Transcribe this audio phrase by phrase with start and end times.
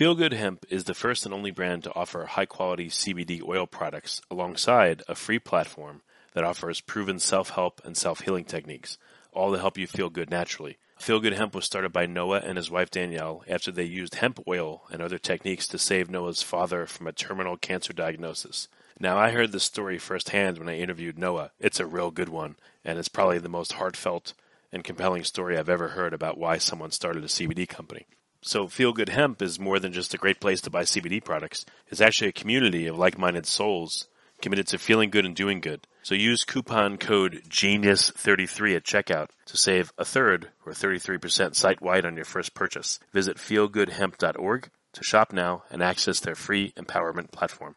[0.00, 3.66] Feel Good Hemp is the first and only brand to offer high quality CBD oil
[3.66, 6.00] products alongside a free platform
[6.32, 8.96] that offers proven self help and self healing techniques,
[9.30, 10.78] all to help you feel good naturally.
[10.98, 14.42] Feel Good Hemp was started by Noah and his wife Danielle after they used hemp
[14.48, 18.68] oil and other techniques to save Noah's father from a terminal cancer diagnosis.
[18.98, 21.50] Now, I heard this story firsthand when I interviewed Noah.
[21.60, 22.56] It's a real good one,
[22.86, 24.32] and it's probably the most heartfelt
[24.72, 28.06] and compelling story I've ever heard about why someone started a CBD company.
[28.42, 31.66] So Feel Good Hemp is more than just a great place to buy CBD products.
[31.88, 34.08] It's actually a community of like-minded souls
[34.40, 35.86] committed to feeling good and doing good.
[36.02, 42.16] So use coupon code GENIUS33 at checkout to save a third or 33% site-wide on
[42.16, 42.98] your first purchase.
[43.12, 47.76] Visit feelgoodhemp.org to shop now and access their free empowerment platform.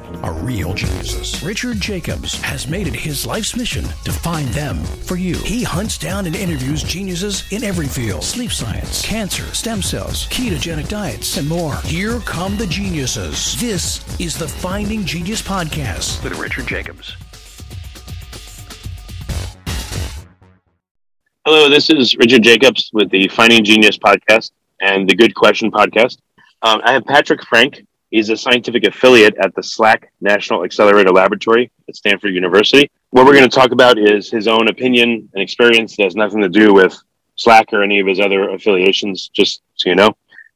[0.17, 1.41] are real geniuses.
[1.43, 5.35] Richard Jacobs has made it his life's mission to find them for you.
[5.35, 10.87] He hunts down and interviews geniuses in every field sleep science, cancer, stem cells, ketogenic
[10.87, 11.75] diets, and more.
[11.83, 13.59] Here come the geniuses.
[13.59, 17.15] This is the Finding Genius Podcast with Richard Jacobs.
[21.45, 26.17] Hello, this is Richard Jacobs with the Finding Genius Podcast and the Good Question Podcast.
[26.61, 31.71] Um, I have Patrick Frank He's a scientific affiliate at the SLAC National Accelerator Laboratory
[31.87, 32.91] at Stanford University.
[33.11, 36.41] What we're going to talk about is his own opinion and experience that has nothing
[36.41, 36.95] to do with
[37.37, 40.09] SLAC or any of his other affiliations, just so you know.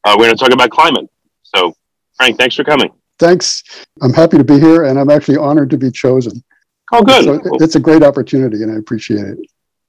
[0.04, 1.10] Uh, we're going to talk about climate.
[1.44, 1.76] So,
[2.18, 2.92] Frank, thanks for coming.
[3.20, 3.64] Thanks.
[4.02, 6.44] I'm happy to be here, and I'm actually honored to be chosen.
[6.92, 7.24] Oh, good.
[7.24, 9.40] So it's a great opportunity, and I appreciate it.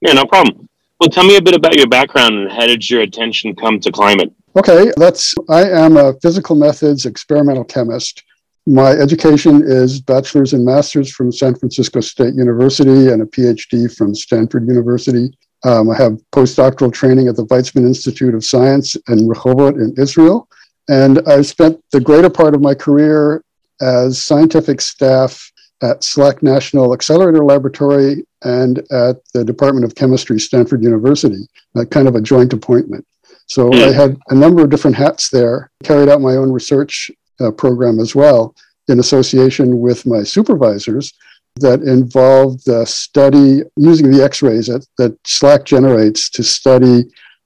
[0.01, 0.69] Yeah, no problem.
[0.99, 3.91] Well, tell me a bit about your background and how did your attention come to
[3.91, 4.33] climate?
[4.57, 8.23] Okay, that's I am a physical methods experimental chemist.
[8.65, 14.15] My education is bachelor's and master's from San Francisco State University and a PhD from
[14.15, 15.29] Stanford University.
[15.63, 20.49] Um, I have postdoctoral training at the Weizmann Institute of Science in Rehovot in Israel.
[20.89, 23.43] And I've spent the greater part of my career
[23.79, 25.51] as scientific staff
[25.83, 31.47] at SLAC National Accelerator Laboratory and at the Department of Chemistry, Stanford University,
[31.91, 33.05] kind of a joint appointment.
[33.47, 37.09] So I had a number of different hats there, carried out my own research
[37.39, 38.53] uh, program as well
[38.89, 41.13] in association with my supervisors
[41.59, 47.05] that involved the study using the x-rays that, that SLAC generates to study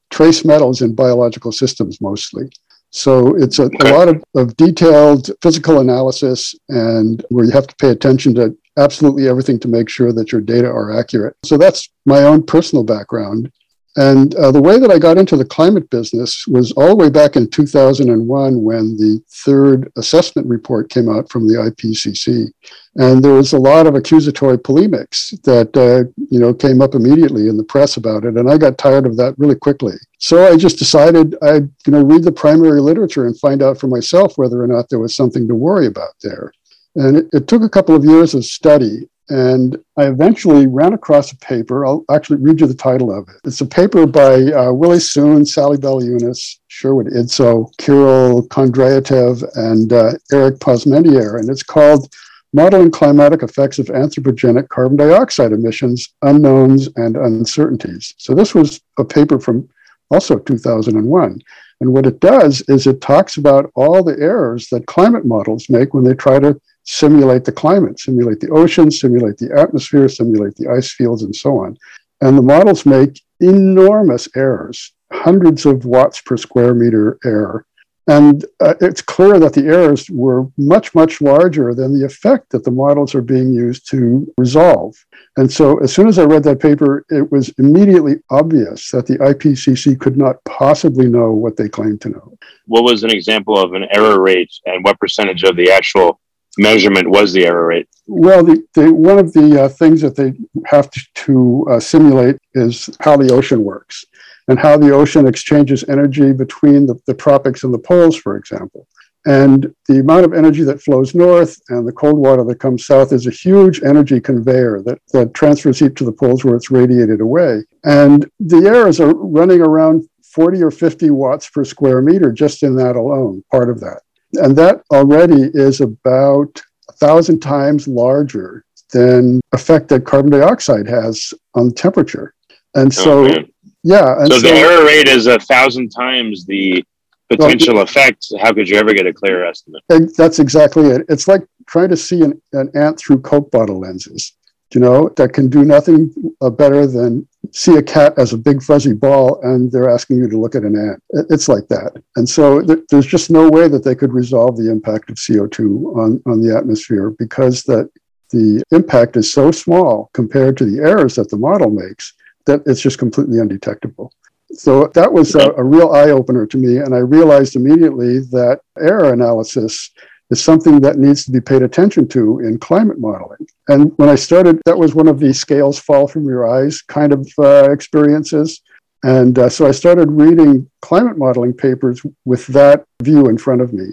[0.09, 2.49] trace metals in biological systems mostly.
[2.89, 7.75] So it's a, a lot of, of detailed physical analysis and where you have to
[7.77, 11.35] pay attention to absolutely everything to make sure that your data are accurate.
[11.45, 13.51] So that's my own personal background.
[13.97, 17.09] And uh, the way that I got into the climate business was all the way
[17.09, 22.47] back in 2001 when the third assessment report came out from the IPCC.
[22.95, 27.49] And there was a lot of accusatory polemics that, uh, you know, came up immediately
[27.49, 28.37] in the press about it.
[28.37, 29.95] And I got tired of that really quickly.
[30.19, 33.87] So I just decided I'd, you know, read the primary literature and find out for
[33.87, 36.53] myself whether or not there was something to worry about there.
[36.95, 39.07] And it, it took a couple of years of study.
[39.29, 41.85] And I eventually ran across a paper.
[41.85, 43.35] I'll actually read you the title of it.
[43.45, 50.13] It's a paper by uh, Willie Soon, Sally Baliunas, Sherwood Idso, Kirill Kondratyev, and uh,
[50.33, 51.39] Eric Posmentier.
[51.39, 52.13] And it's called
[52.51, 58.13] Modeling Climatic Effects of Anthropogenic Carbon Dioxide Emissions, Unknowns and Uncertainties.
[58.17, 59.69] So this was a paper from
[60.09, 61.41] also 2001.
[61.79, 65.93] And what it does is it talks about all the errors that climate models make
[65.93, 66.59] when they try to
[66.91, 71.57] simulate the climate, simulate the ocean, simulate the atmosphere, simulate the ice fields, and so
[71.57, 71.77] on.
[72.19, 77.65] And the models make enormous errors, hundreds of watts per square meter error.
[78.07, 82.65] And uh, it's clear that the errors were much, much larger than the effect that
[82.65, 84.93] the models are being used to resolve.
[85.37, 89.17] And so, as soon as I read that paper, it was immediately obvious that the
[89.19, 92.37] IPCC could not possibly know what they claimed to know.
[92.65, 96.19] What was an example of an error rate, and what percentage of the actual
[96.57, 97.87] measurement was the error rate?
[98.07, 100.33] Well, the, the one of the uh, things that they
[100.65, 104.05] have to, to uh, simulate is how the ocean works
[104.47, 108.87] and how the ocean exchanges energy between the, the tropics and the poles, for example.
[109.25, 113.13] And the amount of energy that flows north and the cold water that comes south
[113.13, 117.21] is a huge energy conveyor that, that transfers heat to the poles where it's radiated
[117.21, 117.63] away.
[117.83, 122.75] And the errors are running around 40 or 50 watts per square meter just in
[122.77, 124.01] that alone, part of that.
[124.33, 131.33] And that already is about a thousand times larger than effect that carbon dioxide has
[131.55, 132.33] on temperature.
[132.75, 133.43] And oh, so, oh,
[133.83, 134.19] yeah.
[134.19, 136.83] And so, so, the error rate is a thousand times the
[137.29, 139.83] potential well, effects, how could you ever get a clear estimate?
[140.17, 141.05] That's exactly it.
[141.09, 144.33] It's like trying to see an, an ant through Coke bottle lenses,
[144.73, 148.61] you know, that can do nothing uh, better than see a cat as a big
[148.61, 151.03] fuzzy ball and they're asking you to look at an ant.
[151.29, 152.01] It's like that.
[152.15, 155.97] And so th- there's just no way that they could resolve the impact of CO2
[155.97, 157.89] on, on the atmosphere because that
[158.29, 162.13] the impact is so small compared to the errors that the model makes
[162.45, 164.13] that it's just completely undetectable.
[164.53, 166.77] So that was a, a real eye opener to me.
[166.77, 169.91] And I realized immediately that error analysis
[170.31, 173.45] is something that needs to be paid attention to in climate modeling.
[173.67, 177.13] And when I started, that was one of the scales fall from your eyes kind
[177.13, 178.61] of uh, experiences.
[179.03, 183.73] And uh, so I started reading climate modeling papers with that view in front of
[183.73, 183.89] me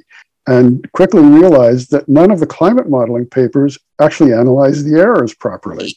[0.46, 5.94] and quickly realized that none of the climate modeling papers actually analyze the errors properly.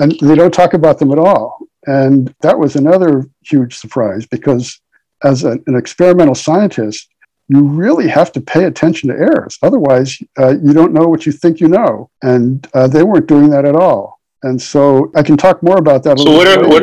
[0.00, 1.58] And they don't talk about them at all.
[1.86, 4.80] And that was another huge surprise because
[5.22, 7.08] as an experimental scientist,
[7.50, 9.58] you really have to pay attention to errors.
[9.60, 12.08] Otherwise, uh, you don't know what you think you know.
[12.22, 14.20] And uh, they weren't doing that at all.
[14.44, 16.20] And so I can talk more about that.
[16.20, 16.82] so, what are, what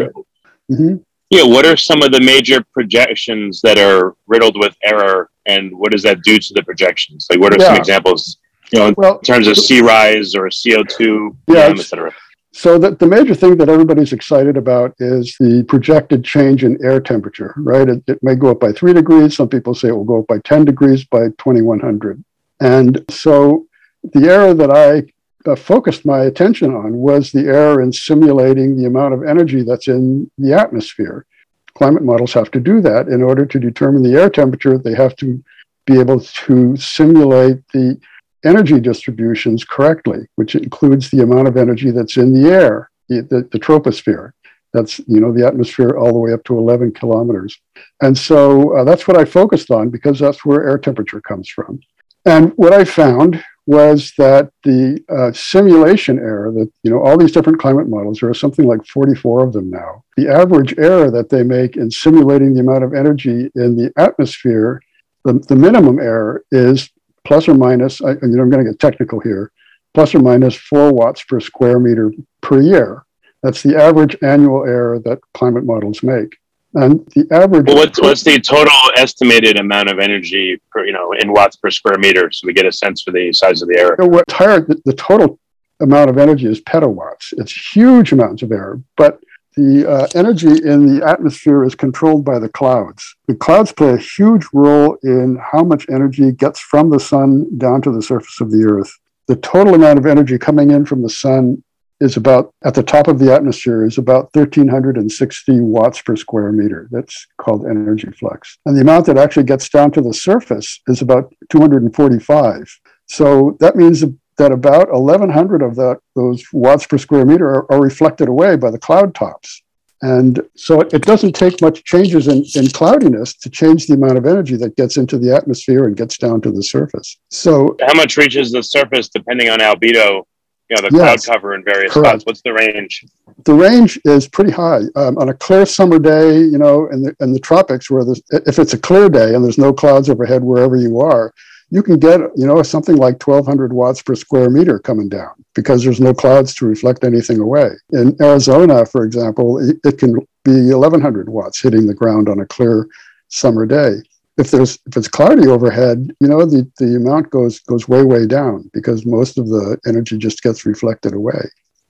[0.69, 0.97] mm-hmm.
[1.29, 5.93] yeah, what are some of the major projections that are riddled with error, and what
[5.93, 7.27] does that do to the projections?
[7.29, 7.67] Like, what are yeah.
[7.67, 8.37] some examples?
[8.73, 12.11] You know, in terms of sea rise or CO two, yeah, et cetera.
[12.57, 16.99] So the, the major thing that everybody's excited about is the projected change in air
[16.99, 17.87] temperature, right?
[17.87, 19.35] It, it may go up by three degrees.
[19.35, 22.23] Some people say it will go up by 10 degrees by 2100.
[22.59, 23.67] And so
[24.01, 25.03] the error that I
[25.47, 29.87] uh, focused my attention on was the error in simulating the amount of energy that's
[29.87, 31.27] in the atmosphere.
[31.75, 33.07] Climate models have to do that.
[33.07, 35.43] In order to determine the air temperature, they have to
[35.85, 37.99] be able to simulate the
[38.47, 43.47] energy distributions correctly, which includes the amount of energy that's in the air, the, the,
[43.51, 44.31] the, troposphere.
[44.73, 47.57] That's you know the atmosphere all the way up to 11 kilometers,
[48.01, 51.79] and so uh, that's what I focused on because that's where air temperature comes from.
[52.25, 57.33] And what I found was that the uh, simulation error that you know all these
[57.33, 61.29] different climate models there are something like 44 of them now the average error that
[61.29, 64.81] they make in simulating the amount of energy in the atmosphere
[65.25, 66.89] the, the minimum error is
[67.27, 69.51] plus or minus, I, you know, I'm going to get technical here,
[69.93, 73.03] plus or minus four watts per square meter per year.
[73.43, 76.37] That's the average annual error that climate models make.
[76.73, 77.67] And the average.
[77.67, 81.69] Well, what's, what's the total estimated amount of energy per, you know, in watts per
[81.69, 82.31] square meter?
[82.31, 84.23] So we get a sense for the size of the error.
[84.29, 85.39] Higher, the, the total
[85.81, 87.33] amount of energy is petawatts.
[87.33, 89.19] It's huge amounts of error, but
[89.57, 93.15] the uh, energy in the atmosphere is controlled by the clouds.
[93.27, 97.81] The clouds play a huge role in how much energy gets from the sun down
[97.81, 98.91] to the surface of the earth.
[99.27, 101.63] The total amount of energy coming in from the sun
[101.99, 106.87] is about, at the top of the atmosphere, is about 1,360 watts per square meter.
[106.91, 108.59] That's called energy flux.
[108.67, 112.79] And the amount that actually gets down to the surface is about 245.
[113.07, 114.03] So that means
[114.37, 118.71] that about 1,100 of that, those watts per square meter are, are reflected away by
[118.71, 119.63] the cloud tops.
[120.01, 124.19] And so it, it, doesn't take much changes in, in cloudiness to change the amount
[124.19, 127.17] of energy that gets into the atmosphere and gets down to the surface.
[127.31, 130.23] So, how much reaches the surface depending on albedo?
[130.69, 132.21] You know, the yes, cloud cover in various correct.
[132.21, 132.25] spots.
[132.25, 133.05] What's the range?
[133.45, 134.81] The range is pretty high.
[134.95, 138.05] Um, on a clear summer day, you know, in the in the tropics, where
[138.45, 141.33] if it's a clear day and there's no clouds overhead wherever you are,
[141.69, 145.83] you can get, you know, something like 1200 watts per square meter coming down because
[145.83, 147.71] there's no clouds to reflect anything away.
[147.91, 152.45] In Arizona, for example, it, it can be 1100 watts hitting the ground on a
[152.45, 152.87] clear
[153.27, 153.95] summer day.
[154.37, 158.27] If there's if it's cloudy overhead, you know the, the amount goes goes way way
[158.27, 161.41] down because most of the energy just gets reflected away.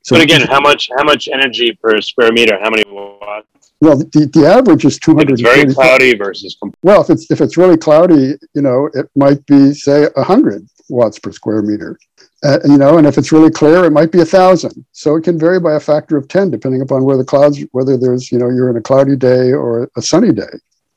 [0.04, 2.58] So but again, how much how much energy per square meter?
[2.58, 3.48] How many watts?
[3.80, 5.34] Well, the, the average is 200.
[5.34, 6.58] It's very cloudy versus.
[6.82, 11.20] Well, if it's if it's really cloudy, you know, it might be say 100 watts
[11.20, 11.98] per square meter.
[12.44, 14.86] Uh, you know, and if it's really clear, it might be a thousand.
[14.92, 17.98] So it can vary by a factor of 10, depending upon where the clouds, whether
[17.98, 20.44] there's, you know, you're in a cloudy day or a sunny day,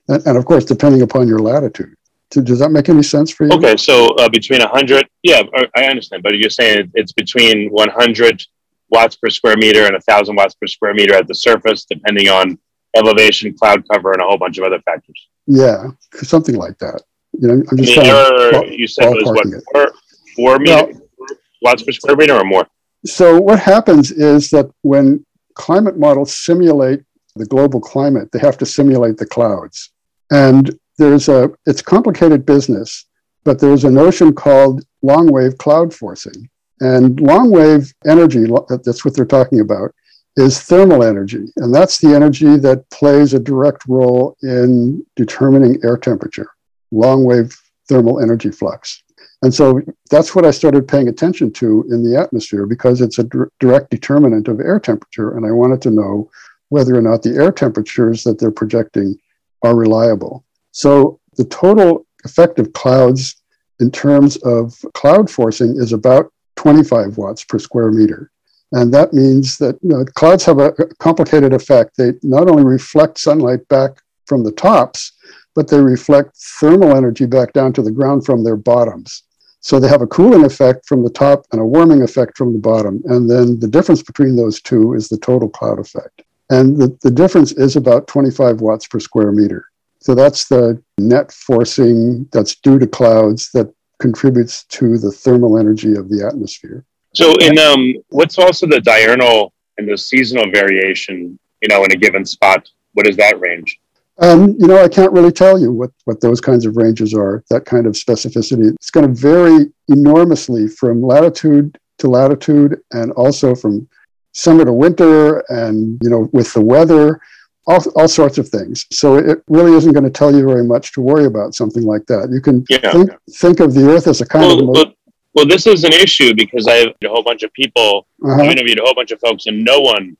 [0.08, 1.94] and, and of course, depending upon your latitude.
[2.30, 3.52] Does that make any sense for you?
[3.52, 5.42] Okay, so uh, between 100, yeah,
[5.76, 8.46] I understand, but you're saying it's between 100
[8.90, 12.58] watts per square meter and 1,000 watts per square meter at the surface, depending on
[12.96, 15.28] elevation, cloud cover, and a whole bunch of other factors.
[15.46, 17.02] Yeah, something like that.
[17.32, 19.92] You know, I'm just error, you said was what four,
[20.36, 21.28] four meter, well,
[21.62, 22.66] watts per square meter or more.
[23.06, 27.02] So what happens is that when climate models simulate
[27.36, 29.90] the global climate, they have to simulate the clouds,
[30.30, 33.06] and there's a it's complicated business,
[33.44, 38.46] but there's a notion called long wave cloud forcing, and long wave energy.
[38.68, 39.94] That's what they're talking about
[40.36, 41.46] is thermal energy.
[41.56, 46.48] And that's the energy that plays a direct role in determining air temperature.
[46.92, 47.56] long wave
[47.88, 49.04] thermal energy flux.
[49.42, 53.28] And so that's what I started paying attention to in the atmosphere because it's a
[53.58, 55.36] direct determinant of air temperature.
[55.36, 56.30] And I wanted to know
[56.68, 59.16] whether or not the air temperatures that they're projecting
[59.62, 60.44] are reliable.
[60.72, 63.36] So the total effect of clouds
[63.80, 68.30] in terms of cloud forcing is about 25 watts per square meter.
[68.72, 71.96] And that means that you know, clouds have a complicated effect.
[71.96, 75.12] They not only reflect sunlight back from the tops,
[75.56, 79.24] but they reflect thermal energy back down to the ground from their bottoms.
[79.60, 82.58] So they have a cooling effect from the top and a warming effect from the
[82.58, 83.02] bottom.
[83.06, 86.22] And then the difference between those two is the total cloud effect.
[86.48, 89.66] And the, the difference is about 25 watts per square meter.
[90.00, 95.94] So that's the net forcing that's due to clouds that contributes to the thermal energy
[95.94, 96.84] of the atmosphere.
[97.14, 101.96] So, in um, what's also the diurnal and the seasonal variation, you know, in a
[101.96, 102.68] given spot?
[102.94, 103.80] What is that range?
[104.18, 107.42] Um, you know, I can't really tell you what, what those kinds of ranges are,
[107.50, 108.74] that kind of specificity.
[108.74, 113.88] It's going to vary enormously from latitude to latitude and also from
[114.32, 117.20] summer to winter and, you know, with the weather,
[117.66, 118.86] all, all sorts of things.
[118.92, 122.04] So it really isn't going to tell you very much to worry about something like
[122.06, 122.28] that.
[122.30, 122.92] You can Yeah.
[122.92, 124.68] think, think of the Earth as a kind Well, of.
[124.68, 124.94] well,
[125.34, 128.42] well, this is an issue because I have a whole bunch of people, uh-huh.
[128.42, 130.16] I've interviewed a whole bunch of folks, and no one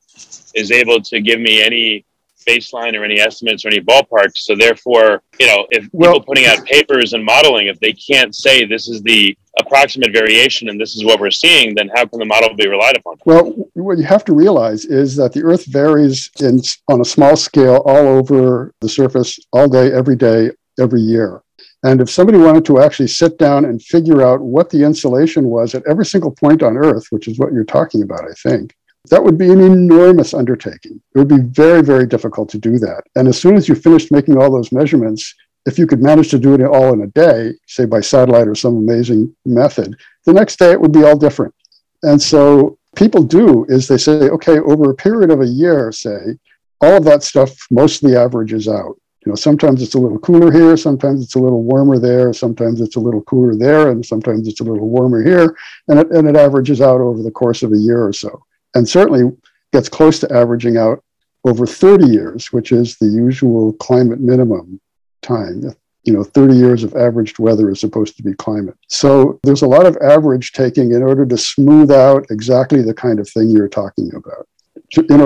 [0.54, 2.04] is able to give me any
[2.46, 4.38] baseline or any estimates or any ballparks.
[4.38, 8.34] So therefore, you know, if Well- people putting out papers and modeling, if they can't
[8.34, 12.18] say this is the approximate variation and this is what we're seeing, then how can
[12.18, 13.16] the model be relied upon?
[13.26, 17.36] Well, what you have to realize is that the Earth varies in, on a small
[17.36, 21.42] scale all over the surface, all day, every day, every year.
[21.82, 25.74] And if somebody wanted to actually sit down and figure out what the insulation was
[25.74, 28.76] at every single point on Earth, which is what you're talking about, I think,
[29.08, 31.00] that would be an enormous undertaking.
[31.14, 33.04] It would be very, very difficult to do that.
[33.16, 35.34] And as soon as you finished making all those measurements,
[35.64, 38.54] if you could manage to do it all in a day, say by satellite or
[38.54, 39.96] some amazing method,
[40.26, 41.54] the next day it would be all different.
[42.02, 46.36] And so people do is they say, okay, over a period of a year, say,
[46.82, 48.99] all of that stuff mostly averages out.
[49.24, 52.80] You know, sometimes it's a little cooler here, sometimes it's a little warmer there, sometimes
[52.80, 55.56] it's a little cooler there, and sometimes it's a little warmer here,
[55.88, 58.42] and it, and it averages out over the course of a year or so.
[58.74, 59.30] And certainly
[59.72, 61.04] gets close to averaging out
[61.44, 64.80] over 30 years, which is the usual climate minimum
[65.22, 65.74] time.
[66.04, 68.76] You know, 30 years of averaged weather is supposed to be climate.
[68.88, 73.20] So there's a lot of average taking in order to smooth out exactly the kind
[73.20, 74.48] of thing you're talking about.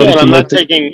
[0.01, 0.93] Yeah, I'm not the- taking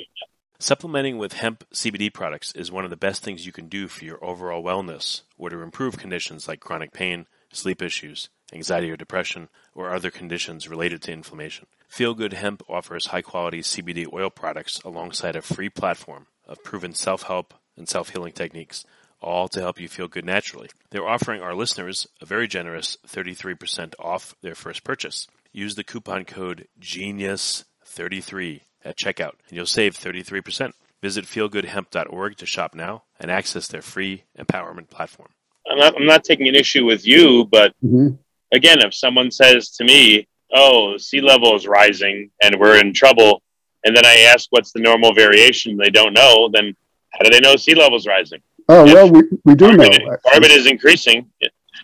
[0.61, 4.05] Supplementing with hemp CBD products is one of the best things you can do for
[4.05, 9.49] your overall wellness or to improve conditions like chronic pain, sleep issues, anxiety or depression,
[9.73, 11.65] or other conditions related to inflammation.
[11.87, 16.93] Feel Good Hemp offers high quality CBD oil products alongside a free platform of proven
[16.93, 18.85] self help and self healing techniques,
[19.19, 20.69] all to help you feel good naturally.
[20.91, 25.27] They're offering our listeners a very generous 33% off their first purchase.
[25.51, 30.73] Use the coupon code GENIUS33 at checkout and you'll save 33%.
[31.01, 35.29] Visit feelgoodhemp.org to shop now and access their free empowerment platform.
[35.71, 38.17] I'm not, I'm not taking an issue with you, but Mhm.
[38.53, 43.41] again, if someone says to me, "Oh, sea level is rising and we're in trouble,"
[43.83, 46.49] and then I ask what's the normal variation, they don't know.
[46.53, 46.75] Then
[47.13, 48.41] how do they know sea level is rising?
[48.69, 49.89] Oh, If well, we, we do know.
[49.89, 51.29] Carbon, carbon is increasing.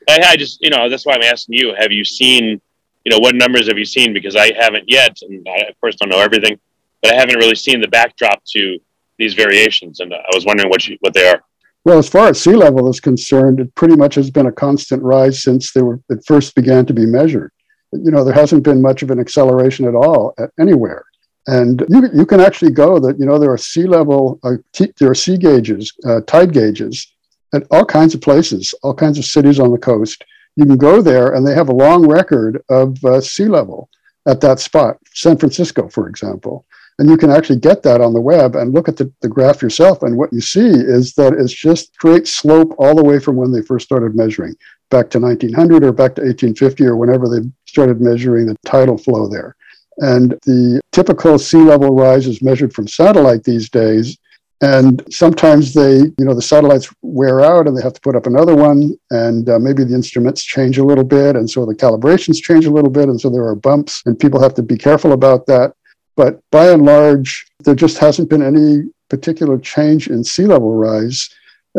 [0.10, 1.74] I, I just, you know, that's why I'm asking you.
[1.78, 2.62] Have you seen,
[3.04, 4.14] you know, what numbers have you seen?
[4.14, 6.60] Because I haven't yet, and I of course don't know everything,
[7.08, 8.78] but I haven't really seen the backdrop to
[9.18, 11.42] these variations, and I was wondering what you, what they are.
[11.86, 15.02] Well, as far as sea level is concerned, it pretty much has been a constant
[15.02, 17.52] rise since they were it first began to be measured.
[17.94, 21.06] You know, there hasn't been much of an acceleration at all at anywhere.
[21.48, 24.92] And you, you can actually go that, you know, there are sea level, uh, t-
[25.00, 27.14] there are sea gauges, uh, tide gauges
[27.54, 30.26] at all kinds of places, all kinds of cities on the coast.
[30.58, 33.90] You can go there and they have a long record of uh, sea level
[34.28, 36.66] at that spot, San Francisco, for example.
[37.00, 39.62] And you can actually get that on the web and look at the, the graph
[39.62, 40.02] yourself.
[40.02, 43.52] And what you see is that it's just straight slope all the way from when
[43.52, 44.56] they first started measuring,
[44.90, 49.28] back to 1900 or back to 1850 or whenever they started measuring the tidal flow
[49.28, 49.56] there.
[49.98, 54.18] And the typical sea level rise is measured from satellite these days.
[54.62, 58.26] And sometimes they, you know, the satellites wear out and they have to put up
[58.26, 58.98] another one.
[59.12, 61.36] And uh, maybe the instruments change a little bit.
[61.36, 63.08] And so the calibrations change a little bit.
[63.08, 65.74] And so there are bumps, and people have to be careful about that.
[66.18, 71.30] But by and large, there just hasn't been any particular change in sea level rise,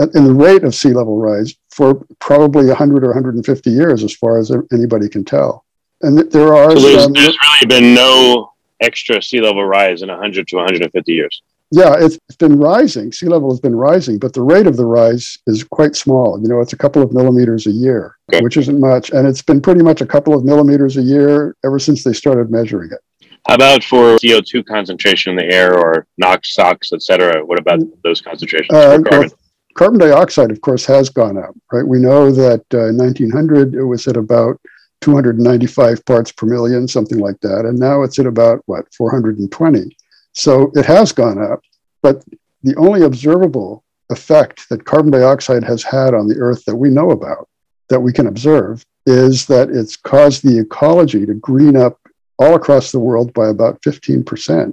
[0.00, 4.14] uh, in the rate of sea level rise for probably 100 or 150 years, as
[4.14, 5.64] far as anybody can tell.
[6.02, 10.08] And there are So there's, some, there's really been no extra sea level rise in
[10.08, 11.42] 100 to 150 years.
[11.70, 13.12] Yeah, it's, it's been rising.
[13.12, 16.40] Sea level has been rising, but the rate of the rise is quite small.
[16.40, 18.42] You know, it's a couple of millimeters a year, Okay.
[18.42, 19.10] which isn't much.
[19.10, 22.50] And it's been pretty much a couple of millimeters a year ever since they started
[22.50, 23.00] measuring it.
[23.48, 27.44] How about for CO2 concentration in the air or NOx, SOx, et cetera?
[27.44, 29.28] What about those concentrations Uh, for carbon?
[29.30, 29.38] well,
[29.74, 31.86] carbon dioxide, of course, has gone up, right?
[31.86, 34.60] We know that uh, in 1900 it was at about
[35.00, 37.64] 295 parts per million, something like that.
[37.64, 39.96] And now it's at about, what, 420.
[40.34, 41.60] So it has gone up.
[42.02, 42.22] But
[42.62, 47.12] the only observable effect that carbon dioxide has had on the Earth that we know
[47.12, 47.48] about,
[47.88, 51.98] that we can observe, is that it's caused the ecology to green up
[52.38, 54.24] all across the world by about 15%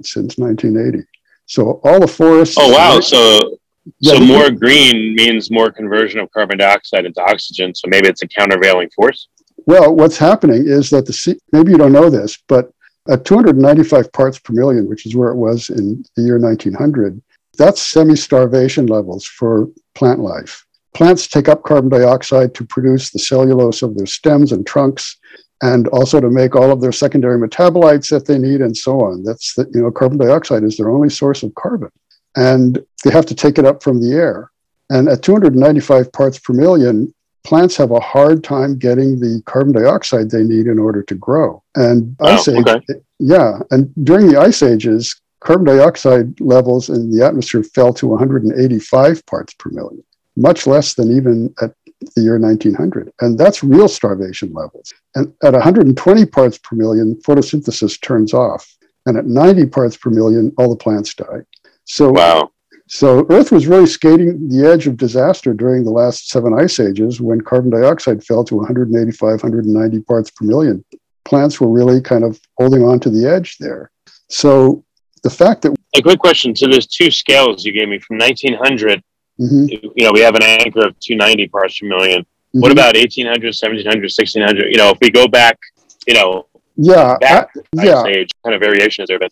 [0.06, 1.06] since 1980.
[1.46, 2.56] So all the forests.
[2.58, 3.00] Oh, wow.
[3.00, 3.58] So,
[4.00, 7.74] Yeah, so more green means more conversion of carbon dioxide into oxygen.
[7.74, 9.28] So maybe it's a countervailing force.
[9.66, 12.70] Well, what's happening is that the sea, maybe you don't know this, but
[13.08, 17.20] at 295 parts per million, which is where it was in the year 1900,
[17.56, 20.64] that's semi starvation levels for plant life.
[20.94, 25.18] Plants take up carbon dioxide to produce the cellulose of their stems and trunks,
[25.62, 29.22] and also to make all of their secondary metabolites that they need, and so on.
[29.24, 31.90] That's the, you know, carbon dioxide is their only source of carbon,
[32.36, 34.50] and they have to take it up from the air.
[34.90, 37.12] And at 295 parts per million,
[37.44, 41.62] plants have a hard time getting the carbon dioxide they need in order to grow.
[41.74, 43.00] And Wow, ice age, okay.
[43.18, 49.24] yeah, and during the ice ages, carbon dioxide levels in the atmosphere fell to 185
[49.26, 50.04] parts per million,
[50.36, 51.72] much less than even at
[52.14, 53.12] the year 1900.
[53.20, 54.92] And that's real starvation levels.
[55.14, 58.76] And at 120 parts per million, photosynthesis turns off.
[59.06, 61.42] And at 90 parts per million, all the plants die.
[61.84, 62.50] So Wow.
[62.88, 67.20] so Earth was really skating the edge of disaster during the last seven ice ages
[67.20, 70.84] when carbon dioxide fell to 185, 190 parts per million.
[71.24, 73.90] Plants were really kind of holding on to the edge there.
[74.28, 74.84] So
[75.22, 76.54] the fact that A quick question.
[76.54, 79.02] So there's two scales you gave me from 1900.
[79.40, 82.72] Mhm, You know, we have an anchor of 290 parts per 1000000 What mhm.
[82.72, 84.70] about 1800, 1700, 1600?
[84.70, 85.58] You know, if we go back,
[86.06, 86.46] you know,
[86.76, 88.04] yeah, back yeah.
[88.06, 89.28] age, kind of variation has there been?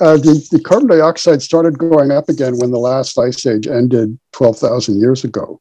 [0.00, 4.16] Uh, the, the carbon dioxide started going up again when the last ice age ended
[4.32, 5.60] 12,000 years ago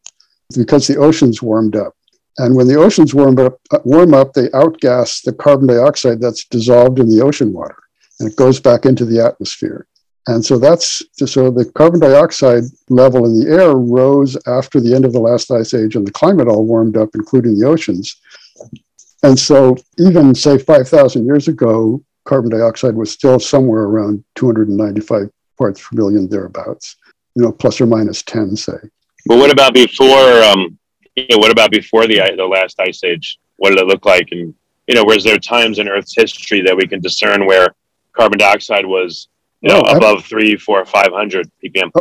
[0.55, 1.95] because the oceans warmed up.
[2.37, 6.45] And when the oceans warm up, uh, warm up, they outgas the carbon dioxide that's
[6.45, 7.77] dissolved in the ocean water,
[8.19, 9.87] and it goes back into the atmosphere.
[10.27, 15.03] And so that's so the carbon dioxide level in the air rose after the end
[15.03, 18.21] of the last ice age, and the climate all warmed up, including the oceans.
[19.23, 25.81] And so, even say 5,000 years ago, carbon dioxide was still somewhere around 295 parts
[25.81, 26.97] per million, thereabouts,
[27.35, 28.77] you know, plus or minus 10, say.
[29.25, 30.43] But what about before?
[30.43, 30.77] Um,
[31.15, 33.39] you know, what about before the the last ice age?
[33.57, 34.29] What did it look like?
[34.31, 34.53] And
[34.87, 37.75] you know, was there times in Earth's history that we can discern where
[38.13, 39.27] carbon dioxide was,
[39.61, 41.91] you know, Oh, ab- above three, four, five hundred ppm?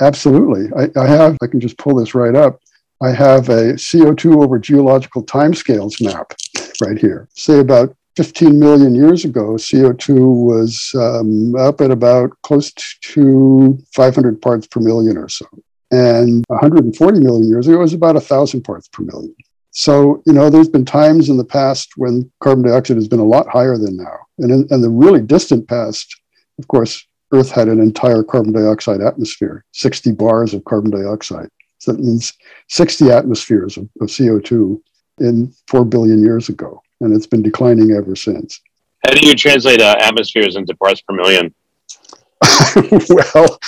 [0.00, 0.68] Absolutely.
[0.76, 2.60] I, I have, I can just pull this right up.
[3.02, 6.32] I have a CO2 over geological timescales map
[6.82, 7.28] right here.
[7.34, 12.72] Say about 15 million years ago, CO2 was um, up at about close
[13.02, 15.46] to 500 parts per million or so.
[15.90, 19.34] And 140 million years ago, it was about 1,000 parts per million.
[19.72, 23.24] So, you know, there's been times in the past when carbon dioxide has been a
[23.24, 24.18] lot higher than now.
[24.38, 26.20] And in, in the really distant past,
[26.58, 31.48] of course, Earth had an entire carbon dioxide atmosphere, 60 bars of carbon dioxide.
[31.78, 32.32] So that means
[32.68, 34.80] 60 atmospheres of, of CO2
[35.20, 36.82] in 4 billion years ago.
[37.00, 38.60] And it's been declining ever since.
[39.04, 41.54] How do you translate uh, atmospheres into parts per million?
[43.08, 43.58] well,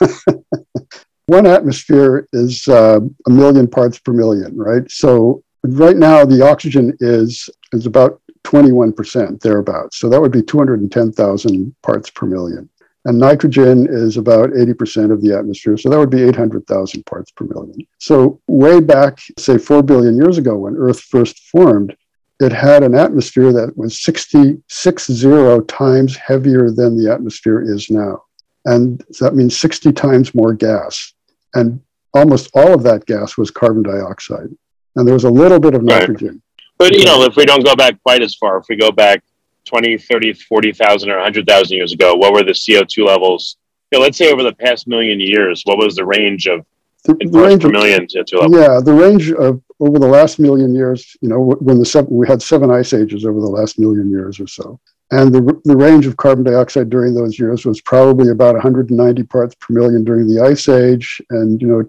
[1.26, 4.88] one atmosphere is uh, a million parts per million, right?
[4.90, 9.98] So right now the oxygen is is about 21% thereabouts.
[9.98, 12.68] So that would be 210,000 parts per million.
[13.06, 15.76] And nitrogen is about 80% of the atmosphere.
[15.76, 17.86] So that would be 800,000 parts per million.
[17.98, 21.94] So way back, say 4 billion years ago when Earth first formed,
[22.40, 28.22] it had an atmosphere that was 60, 60 times heavier than the atmosphere is now.
[28.64, 31.12] And that means 60 times more gas.
[31.52, 31.80] And
[32.14, 34.48] almost all of that gas was carbon dioxide.
[34.96, 36.42] And there was a little bit of nitrogen.
[36.84, 39.22] But you know, if we don't go back quite as far, if we go back
[39.64, 43.56] 20, 30, 40,000 or 100,000 years ago, what were the CO2 levels?
[43.90, 46.66] You know, let's say over the past million years, what was the range of
[47.04, 48.54] The, the parts range per of, million CO2 levels?
[48.54, 52.28] yeah, the range of over the last million years, you know, when the seven, we
[52.28, 54.78] had seven ice ages over the last million years or so.
[55.10, 59.54] And the, the range of carbon dioxide during those years was probably about 190 parts
[59.54, 61.82] per million during the ice age and, you know,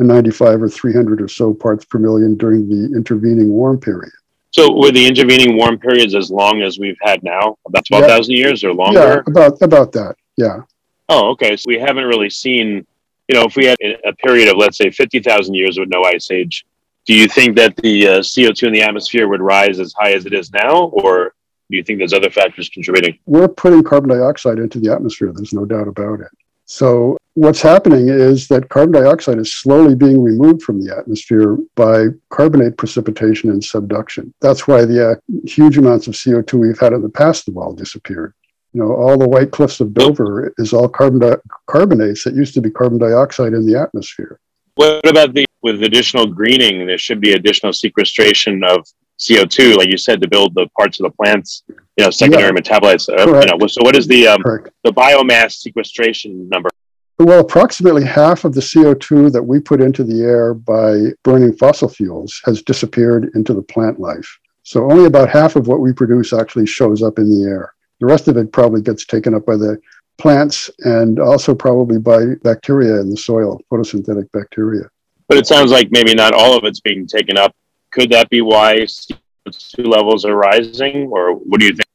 [0.00, 4.12] 295 or 300 or so parts per million during the intervening warm period.
[4.50, 8.64] So were the intervening warm periods as long as we've had now, about 12,000 years
[8.64, 8.98] or longer?
[8.98, 10.16] Yeah, about, about that.
[10.36, 10.62] Yeah.
[11.08, 11.56] Oh, okay.
[11.56, 12.86] So we haven't really seen,
[13.28, 16.30] you know, if we had a period of, let's say, 50,000 years with no ice
[16.30, 16.64] age,
[17.04, 20.26] do you think that the uh, CO2 in the atmosphere would rise as high as
[20.26, 20.84] it is now?
[20.92, 21.34] Or
[21.70, 23.18] do you think there's other factors contributing?
[23.26, 25.32] We're putting carbon dioxide into the atmosphere.
[25.34, 26.30] There's no doubt about it.
[26.70, 32.08] So what's happening is that carbon dioxide is slowly being removed from the atmosphere by
[32.28, 34.34] carbonate precipitation and subduction.
[34.42, 35.14] That's why the uh,
[35.46, 38.34] huge amounts of CO2 we've had in the past have all disappeared.
[38.74, 42.52] You know, all the white cliffs of Dover is all carbon di- carbonates that used
[42.52, 44.38] to be carbon dioxide in the atmosphere.
[44.74, 46.86] What about the with additional greening?
[46.86, 48.86] There should be additional sequestration of
[49.18, 52.60] CO2, like you said, to build the parts of the plants, you know, secondary yeah.
[52.60, 53.08] metabolites.
[53.08, 54.42] Uh, you know, so what is the um,
[54.84, 56.70] the biomass sequestration number?
[57.18, 61.88] Well, approximately half of the CO2 that we put into the air by burning fossil
[61.88, 64.38] fuels has disappeared into the plant life.
[64.62, 67.74] So only about half of what we produce actually shows up in the air.
[67.98, 69.80] The rest of it probably gets taken up by the
[70.18, 74.84] plants and also probably by bacteria in the soil, photosynthetic bacteria.
[75.28, 77.54] But it sounds like maybe not all of it's being taken up.
[77.90, 81.88] Could that be why CO2 levels are rising, or what do you think?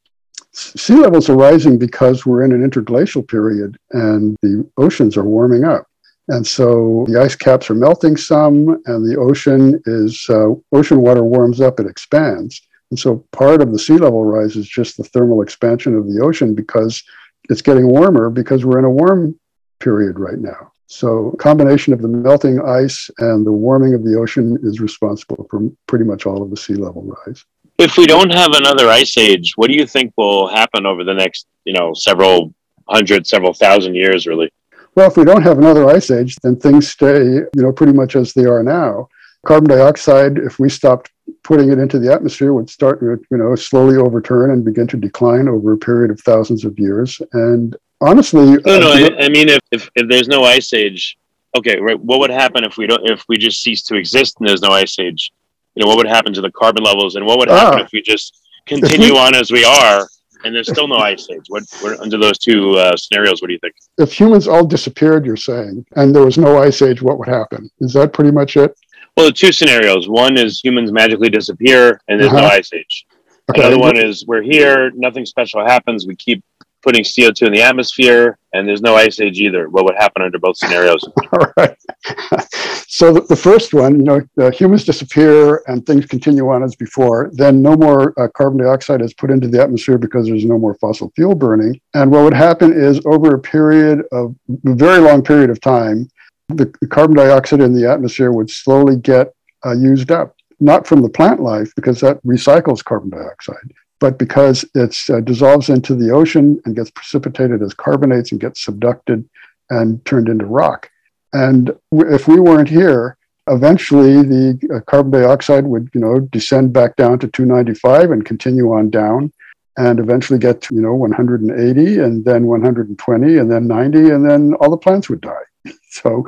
[0.51, 5.63] Sea levels are rising because we're in an interglacial period and the oceans are warming
[5.63, 5.87] up.
[6.29, 11.23] And so the ice caps are melting some, and the ocean is uh, ocean water
[11.23, 12.61] warms up, it expands.
[12.91, 16.21] And so part of the sea level rise is just the thermal expansion of the
[16.21, 17.03] ocean because
[17.49, 19.37] it's getting warmer because we're in a warm
[19.79, 20.72] period right now.
[20.87, 25.61] So combination of the melting ice and the warming of the ocean is responsible for
[25.87, 27.43] pretty much all of the sea level rise.
[27.79, 31.13] If we don't have another ice age, what do you think will happen over the
[31.13, 32.53] next, you know, several
[32.87, 34.51] hundred, several thousand years really?
[34.95, 38.15] Well, if we don't have another ice age, then things stay, you know, pretty much
[38.15, 39.09] as they are now.
[39.45, 41.11] Carbon dioxide, if we stopped
[41.43, 45.47] putting it into the atmosphere, would start, you know, slowly overturn and begin to decline
[45.47, 47.19] over a period of thousands of years.
[47.33, 48.91] And honestly, no, no.
[48.91, 51.17] I, I mean, if, if, if there's no ice age,
[51.57, 51.99] okay, right.
[51.99, 53.09] What would happen if we don't?
[53.09, 55.31] If we just cease to exist and there's no ice age?
[55.75, 57.91] You know, what would happen to the carbon levels, and what would happen ah, if
[57.91, 60.07] we just continue on as we are?
[60.43, 61.45] and there's still no ice age.
[61.47, 63.41] What, what under those two uh, scenarios?
[63.41, 63.75] What do you think?
[63.97, 67.69] If humans all disappeared, you're saying, and there was no ice age, what would happen?
[67.79, 68.75] Is that pretty much it?
[69.15, 70.09] Well, the two scenarios.
[70.09, 72.41] One is humans magically disappear and there's uh-huh.
[72.41, 73.05] no ice age.
[73.49, 73.61] Okay.
[73.61, 76.07] Another one is we're here, nothing special happens.
[76.07, 76.43] We keep
[76.83, 79.69] putting CO2 in the atmosphere, and there's no ice age either.
[79.69, 81.03] What would happen under both scenarios?
[81.33, 81.75] All right.
[82.87, 87.31] so the, first one, you know, the humans disappear and things continue on as before.
[87.33, 90.75] Then no more uh, carbon dioxide is put into the atmosphere because there's no more
[90.75, 91.79] fossil fuel burning.
[91.93, 96.09] And what would happen is over a period of a very long period of time,
[96.49, 99.33] the, the carbon dioxide in the atmosphere would slowly get
[99.65, 100.35] uh, used up.
[100.59, 105.69] Not from the plant life, because that recycles carbon dioxide, but because it uh, dissolves
[105.69, 109.23] into the ocean and gets precipitated as carbonates and gets subducted
[109.69, 110.89] and turned into rock.
[111.31, 113.15] And if we weren't here,
[113.47, 118.73] eventually the uh, carbon dioxide would, you know, descend back down to 295 and continue
[118.73, 119.31] on down
[119.77, 124.53] and eventually get to, you know, 180 and then 120 and then 90 and then
[124.55, 125.45] all the plants would die.
[125.91, 126.27] So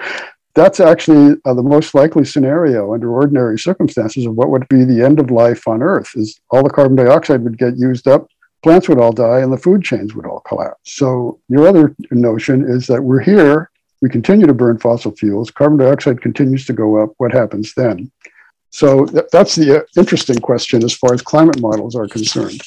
[0.55, 5.03] that's actually uh, the most likely scenario under ordinary circumstances of what would be the
[5.03, 8.27] end of life on Earth is all the carbon dioxide would get used up,
[8.63, 10.79] plants would all die, and the food chains would all collapse.
[10.83, 13.69] So your other notion is that we're here,
[14.01, 17.11] we continue to burn fossil fuels, carbon dioxide continues to go up.
[17.17, 18.11] What happens then?
[18.69, 22.61] So th- that's the uh, interesting question as far as climate models are concerned.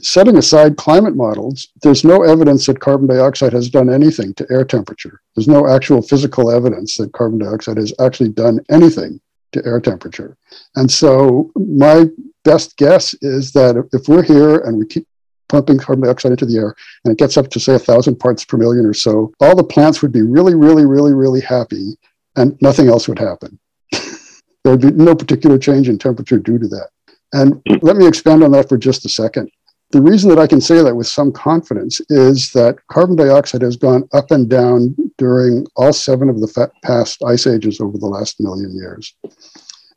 [0.00, 4.64] Setting aside climate models, there's no evidence that carbon dioxide has done anything to air
[4.64, 5.20] temperature.
[5.34, 9.20] There's no actual physical evidence that carbon dioxide has actually done anything
[9.52, 10.36] to air temperature.
[10.76, 12.06] And so my
[12.44, 15.06] best guess is that if we're here and we keep
[15.48, 18.44] pumping carbon dioxide into the air and it gets up to say a thousand parts
[18.44, 21.96] per million or so, all the plants would be really, really, really, really happy
[22.36, 23.58] and nothing else would happen.
[23.92, 26.88] there would be no particular change in temperature due to that.
[27.32, 29.50] And let me expand on that for just a second.
[29.94, 33.76] The reason that I can say that with some confidence is that carbon dioxide has
[33.76, 38.40] gone up and down during all seven of the past ice ages over the last
[38.40, 39.14] million years.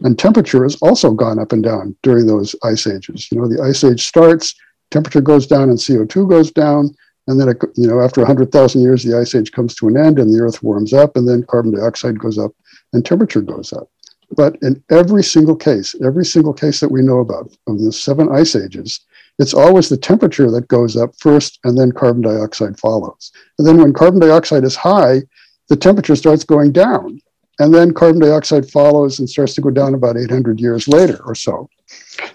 [0.02, 3.28] And temperature has also gone up and down during those ice ages.
[3.32, 4.54] You know, the ice age starts,
[4.92, 6.96] temperature goes down and CO2 goes down.
[7.26, 10.20] And then, it, you know, after 100,000 years, the ice age comes to an end
[10.20, 12.52] and the earth warms up and then carbon dioxide goes up
[12.94, 13.90] and temperature goes up.
[14.36, 18.30] But in every single case, every single case that we know about of the seven
[18.30, 19.00] ice ages,
[19.40, 23.32] it's always the temperature that goes up first and then carbon dioxide follows.
[23.58, 25.22] And then when carbon dioxide is high,
[25.70, 27.22] the temperature starts going down.
[27.60, 31.34] And then carbon dioxide follows and starts to go down about 800 years later or
[31.34, 31.70] so.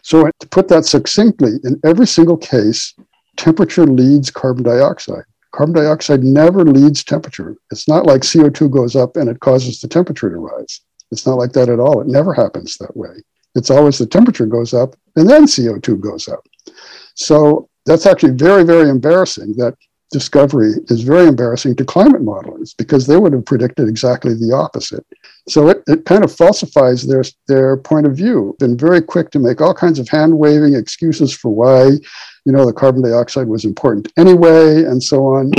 [0.03, 2.95] So, to put that succinctly, in every single case,
[3.37, 5.25] temperature leads carbon dioxide.
[5.53, 7.57] Carbon dioxide never leads temperature.
[7.71, 10.81] It's not like CO2 goes up and it causes the temperature to rise.
[11.11, 12.01] It's not like that at all.
[12.01, 13.23] It never happens that way.
[13.55, 16.47] It's always the temperature goes up and then CO2 goes up.
[17.23, 19.55] So that's actually very, very embarrassing.
[19.57, 19.75] That
[20.11, 25.05] discovery is very embarrassing to climate modelers because they would have predicted exactly the opposite.
[25.49, 28.55] So it, it kind of falsifies their, their point of view.
[28.59, 31.87] Been very quick to make all kinds of hand waving excuses for why,
[32.45, 35.53] you know, the carbon dioxide was important anyway, and so on.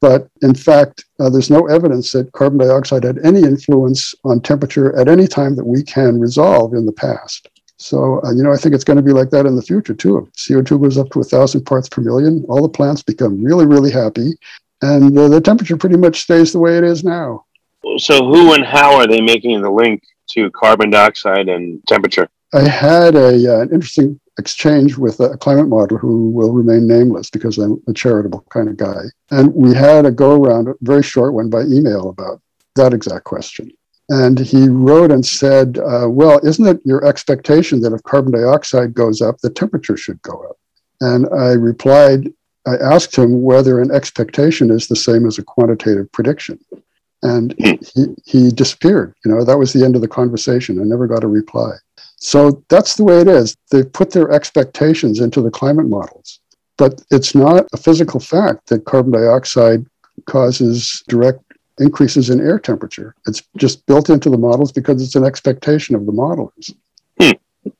[0.00, 4.98] But in fact, uh, there's no evidence that carbon dioxide had any influence on temperature
[4.98, 7.48] at any time that we can resolve in the past.
[7.80, 9.94] So, uh, you know, I think it's going to be like that in the future
[9.94, 10.18] too.
[10.18, 13.64] If CO2 goes up to a thousand parts per million, all the plants become really,
[13.64, 14.32] really happy,
[14.82, 17.46] and uh, the temperature pretty much stays the way it is now.
[17.96, 22.28] So, who and how are they making the link to carbon dioxide and temperature?
[22.52, 27.30] I had a, uh, an interesting exchange with a climate modeler who will remain nameless
[27.30, 29.04] because I'm a charitable kind of guy.
[29.30, 32.42] And we had a go around, a very short one by email about
[32.74, 33.70] that exact question.
[34.10, 38.92] And he wrote and said, uh, Well, isn't it your expectation that if carbon dioxide
[38.92, 40.58] goes up, the temperature should go up?
[41.00, 42.32] And I replied,
[42.66, 46.58] I asked him whether an expectation is the same as a quantitative prediction.
[47.22, 47.54] And
[47.94, 49.14] he, he disappeared.
[49.24, 50.80] You know, that was the end of the conversation.
[50.80, 51.72] I never got a reply.
[52.16, 53.56] So that's the way it is.
[53.70, 56.40] They've put their expectations into the climate models.
[56.76, 59.86] But it's not a physical fact that carbon dioxide
[60.26, 61.42] causes direct
[61.80, 63.14] increases in air temperature.
[63.26, 66.74] It's just built into the models because it's an expectation of the modelers.
[67.20, 67.72] Hmm.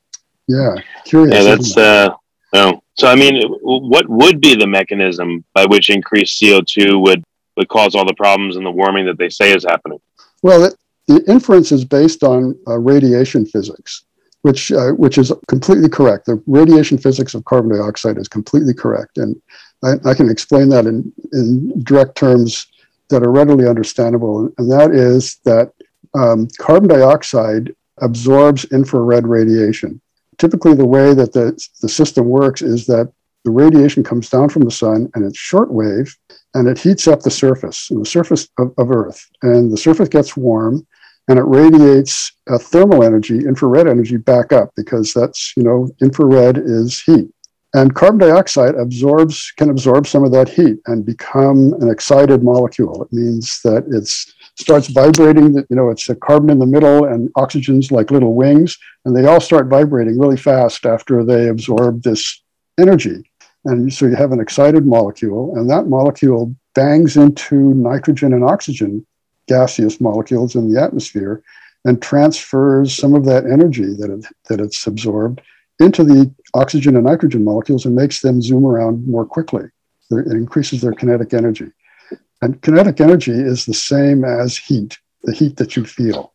[0.47, 1.35] Yeah, curious.
[1.35, 2.09] Yeah, that's uh,
[2.53, 2.83] no.
[2.95, 7.23] So I mean, what would be the mechanism by which increased CO two would
[7.57, 9.99] would cause all the problems and the warming that they say is happening?
[10.41, 10.75] Well, it,
[11.07, 14.03] the inference is based on uh, radiation physics
[14.41, 16.25] which uh, which is completely correct.
[16.25, 19.39] The radiation physics of carbon dioxide is completely correct, and
[19.83, 22.67] I, I, can explain that in in direct terms
[23.11, 24.51] that are readily understandable.
[24.57, 25.71] And that is that
[26.17, 30.01] um, carbon dioxide absorbs infrared radiation.
[30.37, 33.11] Typically, the way that the the system works is that
[33.45, 36.15] the radiation comes down from the sun and it's shortwave
[36.53, 40.35] and it heats up the surface, the surface of, of Earth, and the surface gets
[40.35, 40.85] warm
[41.27, 46.57] and it radiates a thermal energy, infrared energy back up because that's, you know, infrared
[46.57, 47.29] is heat.
[47.73, 53.03] And carbon dioxide absorbs, can absorb some of that heat and become an excited molecule.
[53.03, 54.07] It means that it
[54.61, 58.77] starts vibrating, you know, it's a carbon in the middle and oxygen's like little wings,
[59.05, 62.43] and they all start vibrating really fast after they absorb this
[62.77, 63.23] energy.
[63.63, 69.05] And so you have an excited molecule, and that molecule bangs into nitrogen and oxygen
[69.47, 71.41] gaseous molecules in the atmosphere
[71.85, 75.41] and transfers some of that energy that, it, that it's absorbed
[75.81, 79.63] into the oxygen and nitrogen molecules and makes them zoom around more quickly.
[80.11, 81.71] It increases their kinetic energy.
[82.41, 86.33] And kinetic energy is the same as heat, the heat that you feel.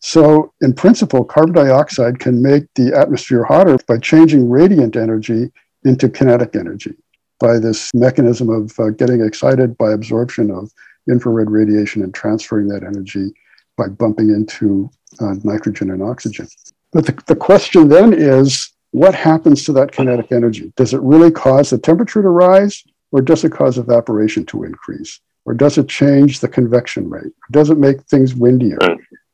[0.00, 5.52] So, in principle, carbon dioxide can make the atmosphere hotter by changing radiant energy
[5.84, 6.94] into kinetic energy
[7.38, 10.72] by this mechanism of uh, getting excited by absorption of
[11.08, 13.32] infrared radiation and transferring that energy
[13.76, 16.48] by bumping into uh, nitrogen and oxygen.
[16.92, 20.72] But the, the question then is what happens to that kinetic energy?
[20.76, 25.20] Does it really cause the temperature to rise, or does it cause evaporation to increase?
[25.44, 27.32] Or does it change the convection rate?
[27.50, 28.78] Does it make things windier?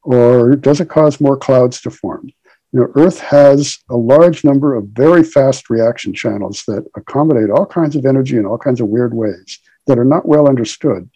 [0.02, 2.30] Or does it cause more clouds to form?
[2.72, 7.66] You know, Earth has a large number of very fast reaction channels that accommodate all
[7.66, 11.10] kinds of energy in all kinds of weird ways that are not well understood.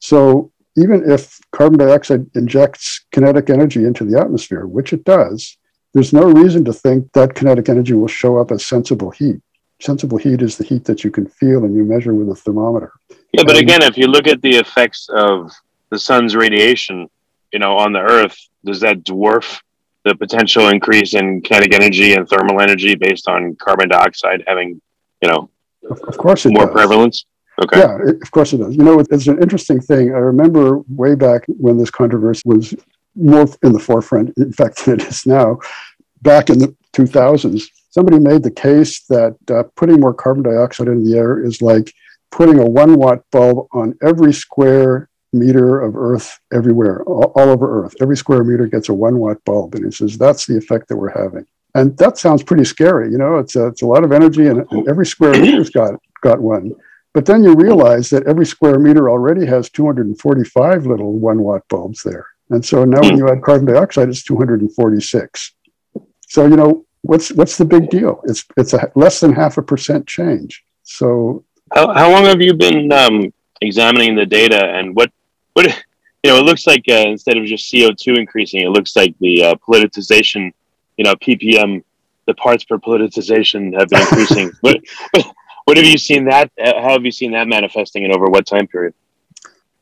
[0.00, 5.56] So even if carbon dioxide injects kinetic energy into the atmosphere, which it does,
[5.92, 9.40] there's no reason to think that kinetic energy will show up as sensible heat.
[9.80, 12.92] Sensible heat is the heat that you can feel and you measure with a thermometer.
[13.32, 15.50] Yeah, but again, if you look at the effects of
[15.90, 17.08] the sun's radiation,
[17.52, 19.60] you know, on the Earth, does that dwarf
[20.04, 24.80] the potential increase in kinetic energy and thermal energy based on carbon dioxide having,
[25.22, 25.50] you know,
[25.88, 26.72] of, course, more does.
[26.72, 27.24] prevalence?
[27.62, 27.78] Okay.
[27.78, 28.74] Yeah, it, of course it does.
[28.76, 30.14] You know, it's an interesting thing.
[30.14, 32.74] I remember way back when this controversy was
[33.14, 35.58] more in the forefront, in fact, than it is now,
[36.22, 41.04] back in the 2000s, somebody made the case that uh, putting more carbon dioxide in
[41.04, 41.92] the air is like
[42.30, 47.84] putting a one watt bulb on every square meter of Earth everywhere, all, all over
[47.84, 47.94] Earth.
[48.00, 49.74] Every square meter gets a one watt bulb.
[49.74, 51.46] And he says that's the effect that we're having.
[51.74, 53.12] And that sounds pretty scary.
[53.12, 55.94] You know, it's a, it's a lot of energy, and, and every square meter's got,
[56.20, 56.72] got one.
[57.12, 62.02] But then you realize that every square meter already has 245 little one watt bulbs
[62.02, 62.26] there.
[62.50, 65.52] And so now when you add carbon dioxide, it's 246.
[66.28, 68.20] So, you know, what's, what's the big deal?
[68.24, 70.64] It's, it's a less than half a percent change.
[70.82, 75.12] So How, how long have you been um, examining the data, and what
[75.52, 75.66] what
[76.22, 76.38] you know?
[76.38, 79.54] It looks like uh, instead of just CO two increasing, it looks like the uh,
[79.56, 80.52] politicization,
[80.96, 81.82] you know, ppm,
[82.26, 84.50] the parts per politicization have been increasing.
[84.60, 84.78] what,
[85.64, 86.50] what have you seen that?
[86.60, 88.94] Uh, how have you seen that manifesting, and over what time period?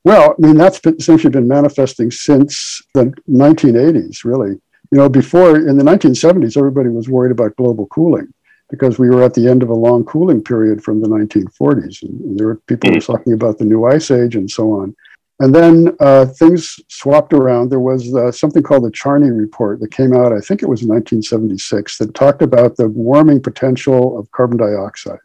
[0.04, 4.61] Well, I mean, that's been, essentially been manifesting since the 1980s, really.
[4.90, 8.32] You know, before in the 1970s, everybody was worried about global cooling
[8.70, 12.02] because we were at the end of a long cooling period from the 1940s.
[12.02, 14.94] And, there were people were talking about the new ice age and so on.
[15.40, 17.68] And then uh, things swapped around.
[17.68, 20.82] There was uh, something called the Charney Report that came out, I think it was
[20.82, 25.18] in 1976, that talked about the warming potential of carbon dioxide.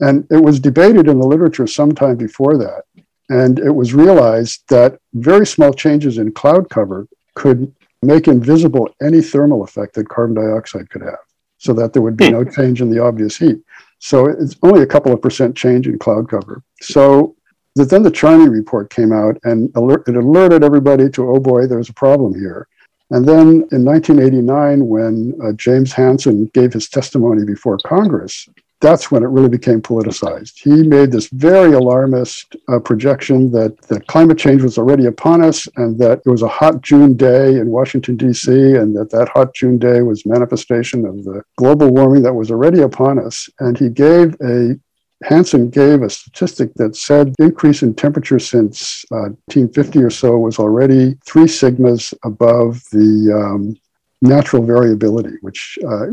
[0.00, 2.82] And it was debated in the literature sometime before that.
[3.28, 9.20] And it was realized that very small changes in cloud cover could make invisible any
[9.20, 11.18] thermal effect that carbon dioxide could have,
[11.58, 13.58] so that there would be no change in the obvious heat.
[13.98, 16.62] So it's only a couple of percent change in cloud cover.
[16.80, 17.34] So
[17.74, 21.90] then the Charney report came out and alert, it alerted everybody to, oh boy, there's
[21.90, 22.68] a problem here.
[23.10, 28.48] And then in 1989, when uh, James Hansen gave his testimony before Congress,
[28.80, 30.52] that's when it really became politicized.
[30.56, 35.66] He made this very alarmist uh, projection that, that climate change was already upon us
[35.76, 39.54] and that it was a hot June day in Washington, D.C., and that that hot
[39.54, 43.48] June day was manifestation of the global warming that was already upon us.
[43.60, 44.78] And he gave a
[45.22, 50.58] Hansen gave a statistic that said increase in temperature since uh, 1950 or so was
[50.58, 53.74] already three sigmas above the um,
[54.22, 56.06] natural variability, which uh,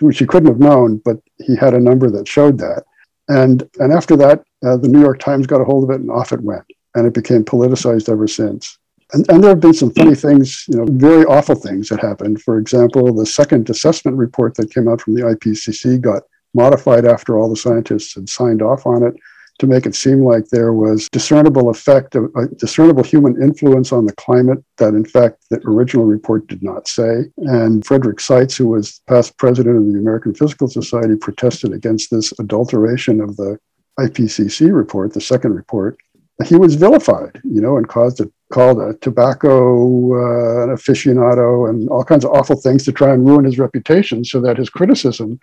[0.00, 2.84] which he couldn't have known, but he had a number that showed that.
[3.28, 6.10] And and after that, uh, the New York Times got a hold of it, and
[6.10, 8.78] off it went, and it became politicized ever since.
[9.12, 12.42] And, and there have been some funny things, you know, very awful things that happened.
[12.42, 17.38] For example, the second assessment report that came out from the IPCC got modified after
[17.38, 19.14] all the scientists had signed off on it
[19.58, 24.06] to make it seem like there was discernible effect of a discernible human influence on
[24.06, 27.24] the climate that in fact the original report did not say.
[27.38, 32.32] And frederick seitz who was past president of the american physical society protested against this
[32.38, 33.58] adulteration of the
[34.00, 35.96] ipcc report the second report.
[36.44, 42.04] He was vilified you know and caused a called a tobacco uh, aficionado and all
[42.04, 45.40] kinds of awful things to try and ruin his reputation so that his criticism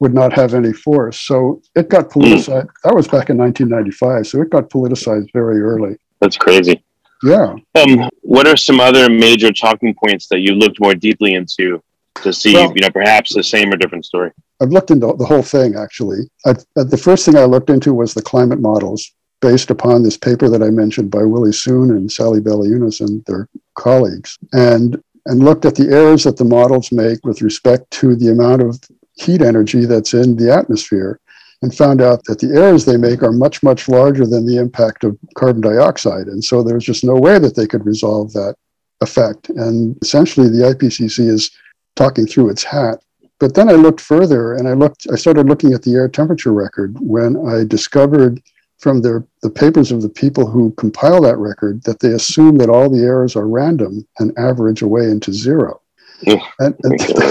[0.00, 1.20] would not have any force.
[1.20, 2.20] So it got hmm.
[2.20, 2.68] politicized.
[2.84, 4.26] That was back in 1995.
[4.26, 5.96] So it got politicized very early.
[6.20, 6.82] That's crazy.
[7.22, 7.54] Yeah.
[7.74, 11.82] Um, what are some other major talking points that you looked more deeply into
[12.22, 14.30] to see, well, you know, perhaps the same or different story?
[14.60, 16.30] I've looked into the whole thing actually.
[16.46, 20.48] I, the first thing I looked into was the climate models based upon this paper
[20.48, 25.64] that I mentioned by Willie Soon and Sally Baliunas and their colleagues, and and looked
[25.64, 28.80] at the errors that the models make with respect to the amount of
[29.18, 31.20] heat energy that's in the atmosphere
[31.62, 35.02] and found out that the errors they make are much, much larger than the impact
[35.02, 36.28] of carbon dioxide.
[36.28, 38.54] And so there's just no way that they could resolve that
[39.00, 39.48] effect.
[39.50, 41.50] And essentially, the IPCC is
[41.96, 43.02] talking through its hat.
[43.40, 46.52] But then I looked further and I looked, I started looking at the air temperature
[46.52, 48.40] record when I discovered
[48.78, 52.70] from their, the papers of the people who compile that record that they assume that
[52.70, 55.80] all the errors are random and average away into zero
[56.26, 56.74] and, and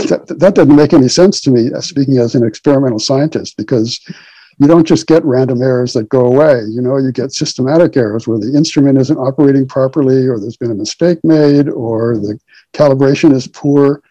[0.10, 4.00] that, that, doesn't make any sense to me, uh, speaking as an experimental scientist, because
[4.60, 6.62] you don't just get random errors that go away.
[6.70, 10.72] You know, you get systematic errors where the instrument isn't operating properly, or there's been
[10.72, 12.40] a mistake made, or the
[12.74, 14.02] calibration is poor.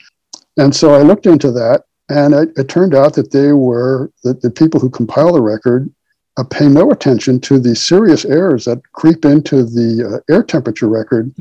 [0.56, 4.40] And so I looked into that, and it, it turned out that they were that
[4.40, 5.90] the people who compile the record
[6.36, 10.88] uh, pay no attention to the serious errors that creep into the uh, air temperature
[10.88, 11.34] record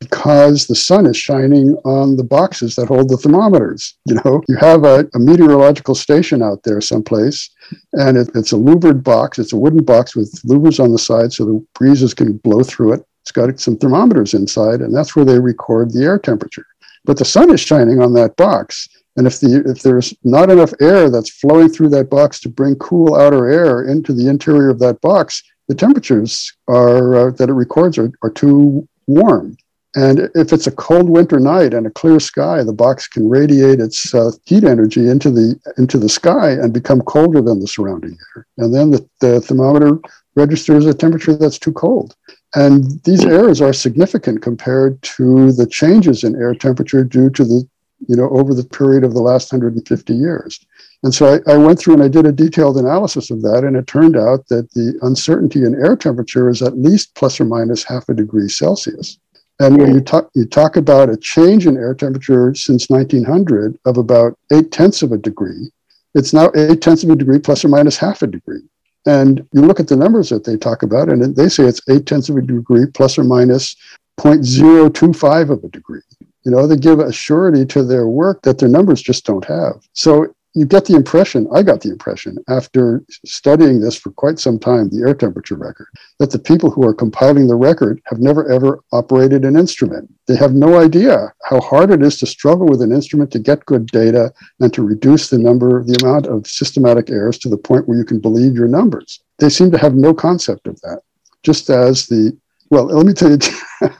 [0.00, 3.96] because the sun is shining on the boxes that hold the thermometers.
[4.06, 7.50] You know, you have a, a meteorological station out there someplace,
[7.94, 9.38] and it, it's a louvered box.
[9.38, 12.94] It's a wooden box with louvers on the side so the breezes can blow through
[12.94, 13.04] it.
[13.22, 16.66] It's got some thermometers inside, and that's where they record the air temperature.
[17.04, 18.88] But the sun is shining on that box.
[19.16, 22.76] And if the if there's not enough air that's flowing through that box to bring
[22.76, 27.52] cool outer air into the interior of that box, the temperatures are uh, that it
[27.52, 29.56] records are, are too warm.
[29.96, 33.80] And if it's a cold winter night and a clear sky, the box can radiate
[33.80, 38.16] its uh, heat energy into the into the sky and become colder than the surrounding
[38.36, 38.46] air.
[38.58, 39.98] And then the, the thermometer
[40.34, 42.14] registers a temperature that's too cold.
[42.54, 47.68] And these errors are significant compared to the changes in air temperature due to the,
[48.08, 50.64] you know, over the period of the last 150 years.
[51.02, 53.76] And so I, I, went through and I did a detailed analysis of that, and
[53.76, 57.84] it turned out that the uncertainty in air temperature is at least plus or minus
[57.84, 59.18] half a degree Celsius.
[59.60, 63.98] And when you talk, you talk about a change in air temperature since 1900 of
[63.98, 65.70] about eight tenths of a degree,
[66.14, 68.62] it's now eight tenths of a degree plus or minus half a degree.
[69.06, 72.06] And you look at the numbers that they talk about, and they say it's eight
[72.06, 73.74] tenths of a degree plus or minus
[74.18, 76.00] 0.025 of a degree.
[76.44, 79.86] You know, they give a surety to their work that their numbers just don't have.
[79.92, 84.58] So you get the impression, I got the impression after studying this for quite some
[84.58, 85.86] time, the air temperature record,
[86.18, 90.12] that the people who are compiling the record have never ever operated an instrument.
[90.26, 93.64] They have no idea how hard it is to struggle with an instrument to get
[93.66, 97.86] good data and to reduce the number, the amount of systematic errors to the point
[97.86, 99.20] where you can believe your numbers.
[99.38, 101.02] They seem to have no concept of that.
[101.44, 102.36] Just as the,
[102.70, 103.38] well, let me tell you.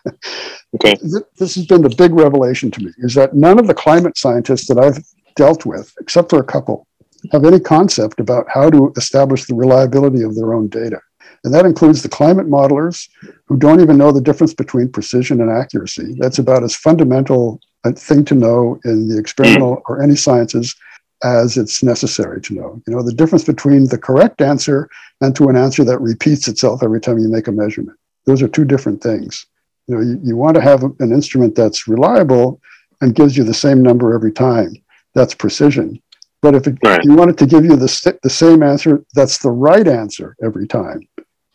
[0.75, 0.97] okay.
[1.39, 4.67] This has been the big revelation to me is that none of the climate scientists
[4.67, 4.99] that I've
[5.39, 6.87] dealt with, except for a couple,
[7.33, 11.01] have any concept about how to establish the reliability of their own data.
[11.45, 13.09] And that includes the climate modelers
[13.47, 16.17] who don't even know the difference between precision and accuracy.
[16.19, 20.75] That's about as fundamental a thing to know in the experimental or any sciences
[21.23, 22.83] as it's necessary to know.
[22.87, 24.89] You know, the difference between the correct answer
[25.21, 27.97] and to an answer that repeats itself every time you make a measurement.
[28.27, 29.47] Those are two different things.
[29.87, 32.61] You know, you, you want to have an instrument that's reliable
[33.01, 34.75] and gives you the same number every time
[35.15, 36.01] that's precision.
[36.41, 37.03] But if it, right.
[37.03, 40.69] you want it to give you the, the same answer, that's the right answer every
[40.69, 41.01] time.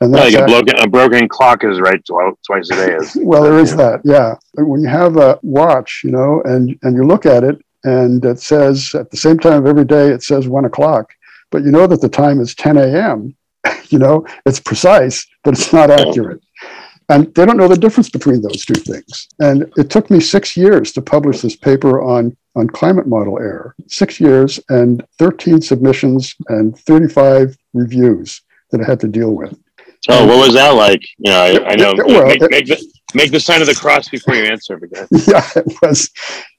[0.02, 2.96] And that's like a, broken, a broken clock is right twice a day.
[2.96, 4.36] Is, well, there is that, yeah.
[4.56, 8.40] When you have a watch, you know, and, and you look at it and it
[8.40, 11.14] says at the same time of every day, it says one o'clock,
[11.52, 13.36] but you know that the time is 10 a.m.,
[13.90, 16.42] you know, it's precise, but it's not accurate.
[17.10, 19.28] And they don't know the difference between those two things.
[19.40, 23.76] And it took me six years to publish this paper on, on climate model error.
[23.88, 28.42] Six years and 13 submissions and 35 reviews
[28.72, 29.58] that I had to deal with.
[30.10, 31.02] Oh, what was that like?
[31.18, 31.94] You know, I, I know.
[31.98, 34.78] well, make, it, make, the, make the sign of the cross before you answer.
[35.28, 36.10] Yeah, it was,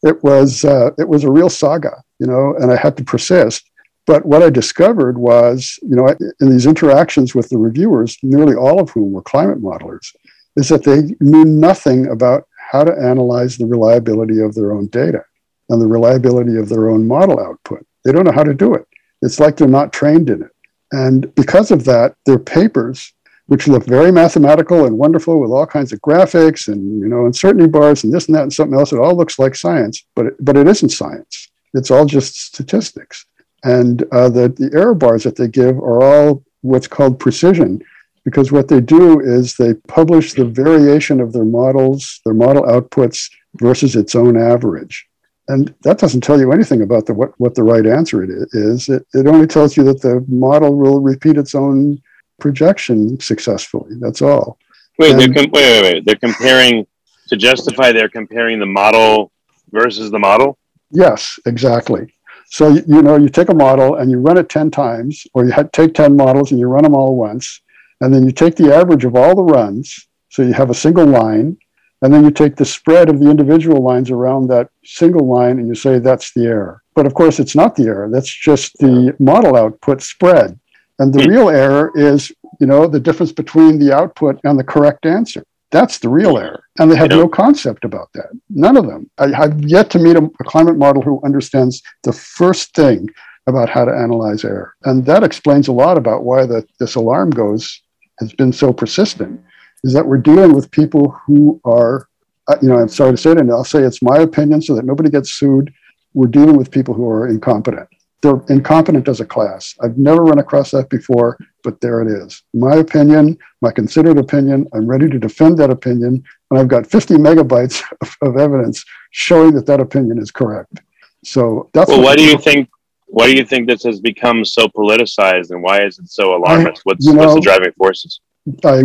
[0.02, 2.02] it was, uh, it was a real saga.
[2.18, 3.70] You know, and I had to persist.
[4.06, 8.80] But what I discovered was, you know, in these interactions with the reviewers, nearly all
[8.80, 10.14] of whom were climate modelers,
[10.56, 15.24] is that they knew nothing about how to analyze the reliability of their own data
[15.68, 17.86] and the reliability of their own model output.
[18.04, 18.86] They don't know how to do it.
[19.22, 20.50] It's like they're not trained in it.
[20.92, 23.12] And because of that, their papers,
[23.46, 27.66] which look very mathematical and wonderful with all kinds of graphics and you know uncertainty
[27.66, 30.44] bars and this and that and something else, it all looks like science, but it,
[30.44, 31.50] but it isn't science.
[31.74, 33.26] It's all just statistics.
[33.64, 37.82] And uh, the, the error bars that they give are all what's called precision,
[38.24, 43.30] because what they do is they publish the variation of their models, their model outputs
[43.54, 45.06] versus its own average.
[45.48, 48.88] And that doesn't tell you anything about the, what, what the right answer it is.
[48.88, 52.00] It, it only tells you that the model will repeat its own
[52.40, 53.96] projection successfully.
[54.00, 54.58] That's all.
[54.98, 56.04] Wait, and, they're com- wait, wait, wait.
[56.06, 56.86] They're comparing
[57.28, 57.92] to justify.
[57.92, 59.32] They're comparing the model
[59.70, 60.56] versus the model.
[60.90, 62.14] Yes, exactly.
[62.46, 65.44] So you, you know, you take a model and you run it ten times, or
[65.44, 67.60] you take ten models and you run them all once,
[68.00, 71.06] and then you take the average of all the runs, so you have a single
[71.06, 71.56] line,
[72.04, 75.66] and then you take the spread of the individual lines around that single line and
[75.66, 76.82] you say that's the error.
[76.94, 78.10] But of course, it's not the error.
[78.12, 80.60] That's just the model output spread.
[80.98, 81.30] And the hmm.
[81.30, 82.30] real error is,
[82.60, 85.44] you know, the difference between the output and the correct answer.
[85.70, 86.64] That's the real error.
[86.78, 88.28] And they have no concept about that.
[88.50, 89.10] None of them.
[89.16, 93.08] I, have yet to meet a, a climate model who understands the first thing
[93.46, 94.74] about how to analyze error.
[94.84, 97.80] And that explains a lot about why the, this alarm goes
[98.20, 99.40] has been so persistent
[99.84, 102.08] is that we're dealing with people who are,
[102.48, 104.74] uh, you know, I'm sorry to say it, and I'll say it's my opinion so
[104.74, 105.72] that nobody gets sued.
[106.14, 107.88] We're dealing with people who are incompetent.
[108.22, 109.74] They're incompetent as a class.
[109.82, 112.42] I've never run across that before, but there it is.
[112.54, 114.66] My opinion, my considered opinion.
[114.72, 119.54] I'm ready to defend that opinion, and I've got 50 megabytes of, of evidence showing
[119.54, 120.80] that that opinion is correct.
[121.24, 121.90] So that's.
[121.90, 122.70] Well, why do you think?
[123.06, 126.78] Why do you think this has become so politicized, and why is it so alarmist?
[126.78, 128.20] I, what's, know, what's the driving forces?
[128.64, 128.84] I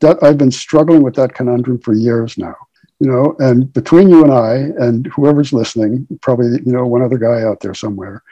[0.00, 2.56] that I've been struggling with that conundrum for years now.
[3.00, 7.18] You know, and between you and I and whoever's listening, probably you know one other
[7.18, 8.22] guy out there somewhere.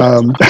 [0.00, 0.34] Um,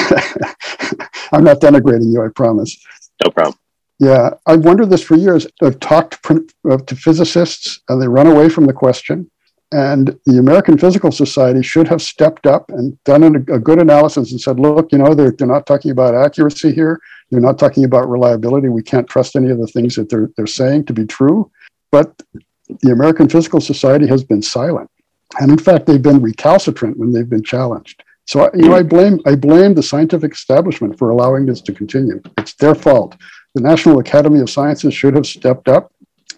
[1.33, 2.83] I'm not denigrating you, I promise.
[3.25, 3.59] No problem.
[4.01, 5.47] Yeah, I've wondered this for years.
[5.61, 9.31] I've talked to, uh, to physicists, and they run away from the question.
[9.71, 14.31] And the American Physical Society should have stepped up and done a, a good analysis
[14.31, 17.01] and said, look, you know, they're, they're not talking about accuracy here.
[17.31, 18.69] They're not talking about reliability.
[18.69, 21.51] We can't trust any of the things that they're, they're saying to be true.
[21.91, 22.23] But
[22.81, 24.91] the American Physical Society has been silent.
[25.39, 28.03] And in fact, they've been recalcitrant when they've been challenged.
[28.27, 32.23] So you know, I blame I blame the scientific establishment for allowing this to continue.
[32.37, 33.16] It's their fault.
[33.55, 35.93] The National Academy of Sciences should have stepped up,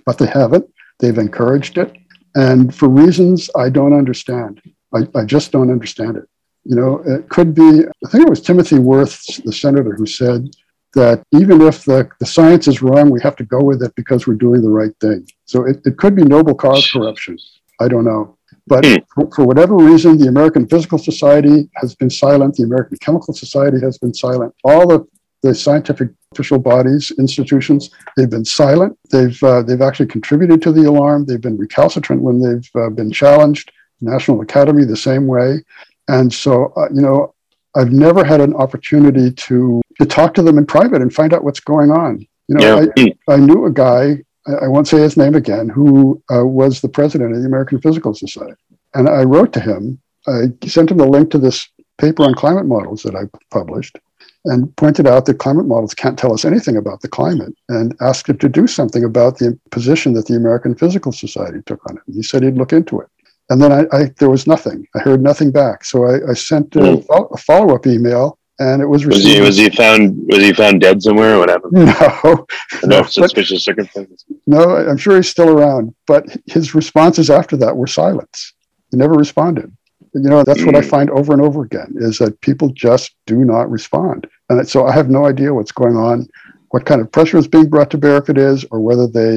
[0.07, 0.73] but they haven't.
[1.01, 1.97] They've encouraged it.
[2.35, 4.61] And for reasons I don't understand.
[4.95, 6.25] I, I just don't understand it.
[6.65, 10.51] You know, it could be, I think it was Timothy Wirth, the senator, who said
[10.95, 14.27] that even if the, the science is wrong, we have to go with it because
[14.27, 15.27] we're doing the right thing.
[15.47, 17.39] So it, it could be noble cause corruption.
[17.81, 18.37] I don't know.
[18.67, 18.97] But Hmm.
[19.15, 22.57] for, for whatever reason, the American Physical Society has been silent.
[22.57, 24.55] The American Chemical Society has been silent.
[24.65, 25.07] All the,
[25.43, 28.99] the scientific official bodies, institutions, they've been silent.
[29.11, 31.25] They've, uh, they've actually contributed to the alarm.
[31.25, 33.73] They've been recalcitrant when they've uh, been challenged.
[34.01, 35.63] National Academy, the same way.
[36.09, 37.35] And so, uh, you know,
[37.77, 41.45] I've never had an opportunity to, to talk to them in private and find out
[41.45, 42.27] what's going on.
[42.49, 43.15] You know, Yeah.
[43.29, 46.89] I, I knew a guy, I won't say his name again, who uh, was the
[46.89, 48.55] president of the American Physical Society.
[48.95, 51.69] And I wrote to him, I sent him the link to this
[51.99, 53.99] paper on climate models that I published
[54.47, 58.29] and pointed out that climate models can't tell us anything about the climate and asked
[58.29, 62.03] him to do something about the position that the American Physical Society took on it.
[62.07, 63.09] And he said he'd look into it.
[63.51, 64.87] And then I, I there was nothing.
[64.95, 65.85] I heard nothing back.
[65.85, 67.01] So I, I sent a, hmm.
[67.03, 69.47] fol- a follow up email and it was Was he received.
[69.47, 71.73] was he found was he found dead somewhere or what happened?
[71.73, 72.47] No
[72.85, 74.25] No, suspicious circumstances.
[74.47, 78.53] No, I'm sure he's still around, but his responses after that were silence.
[78.91, 79.75] He never responded.
[80.15, 80.89] You know, that's what I Mm.
[80.91, 84.27] find over and over again is that people just do not respond.
[84.49, 86.27] And so I have no idea what's going on,
[86.71, 89.37] what kind of pressure is being brought to bear if it is, or whether they,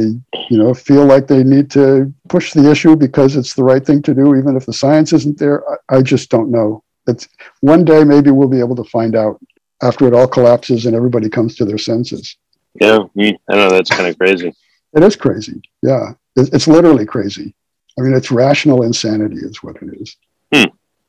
[0.49, 4.01] you know, feel like they need to push the issue because it's the right thing
[4.03, 5.63] to do, even if the science isn't there.
[5.91, 6.83] I, I just don't know.
[7.07, 7.27] It's
[7.61, 9.39] one day maybe we'll be able to find out
[9.83, 12.37] after it all collapses and everybody comes to their senses.
[12.81, 13.69] Yeah, I know.
[13.69, 14.53] That's kind of crazy.
[14.95, 15.61] It is crazy.
[15.83, 16.13] Yeah.
[16.35, 17.53] It- It's literally crazy.
[17.99, 20.15] I mean, it's rational insanity, is what it is.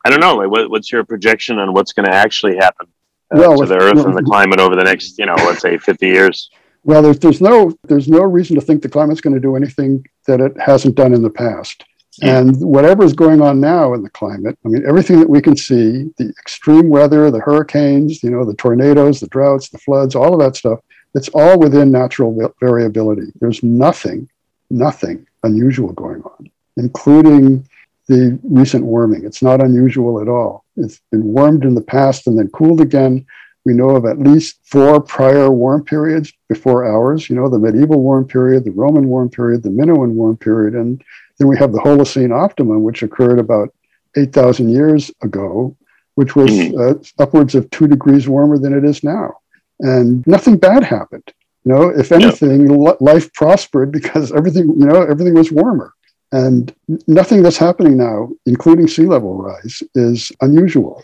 [0.05, 0.37] I don't know.
[0.37, 2.87] Like, what, what's your projection on what's going to actually happen
[3.35, 5.35] uh, Well, to if- the Earth well- and the climate over the next, you know,
[5.37, 6.51] let's say fifty years?
[6.87, 10.05] Well, there's, there's no there's no reason to think the climate's going to do anything
[10.27, 11.83] that it hasn't done in the past.
[12.23, 15.57] And whatever is going on now in the climate, I mean, everything that we can
[15.57, 20.33] see, the extreme weather, the hurricanes, you know, the tornadoes, the droughts, the floods, all
[20.33, 20.79] of that stuff,
[21.17, 23.33] it's all within natural variability.
[23.41, 24.29] There's nothing,
[24.71, 27.67] nothing unusual going on, including
[28.07, 29.25] the recent warming.
[29.25, 30.65] It's not unusual at all.
[30.77, 33.25] It's been warmed in the past and then cooled again.
[33.65, 38.01] We know of at least four prior warm periods before ours, you know, the medieval
[38.03, 41.03] warm period, the Roman warm period, the Minoan warm period, and
[41.39, 43.75] then we have the Holocene optimum, which occurred about
[44.17, 45.75] 8,000 years ago,
[46.15, 49.39] which was uh, upwards of two degrees warmer than it is now.
[49.81, 51.33] And nothing bad happened.
[51.65, 55.95] You know, if anything, li- life prospered because everything, you know, everything was warmer.
[56.33, 56.75] And
[57.07, 61.03] nothing that's happening now, including sea level rise, is unusual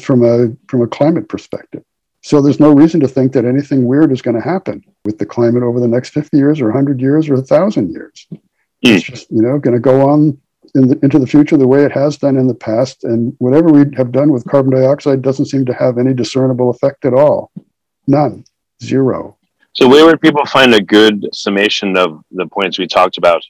[0.00, 1.82] from a from a climate perspective.
[2.22, 5.26] So there's no reason to think that anything weird is going to happen with the
[5.26, 8.26] climate over the next 50 years or 100 years or 1,000 years.
[8.30, 8.36] Hmm.
[8.82, 10.38] It's just, you know, going to go on
[10.74, 13.04] in the, into the future the way it has done in the past.
[13.04, 17.04] And whatever we have done with carbon dioxide doesn't seem to have any discernible effect
[17.04, 17.50] at all.
[18.06, 18.44] None.
[18.82, 19.36] Zero.
[19.72, 23.42] So, where would people find a good summation of the points we talked about?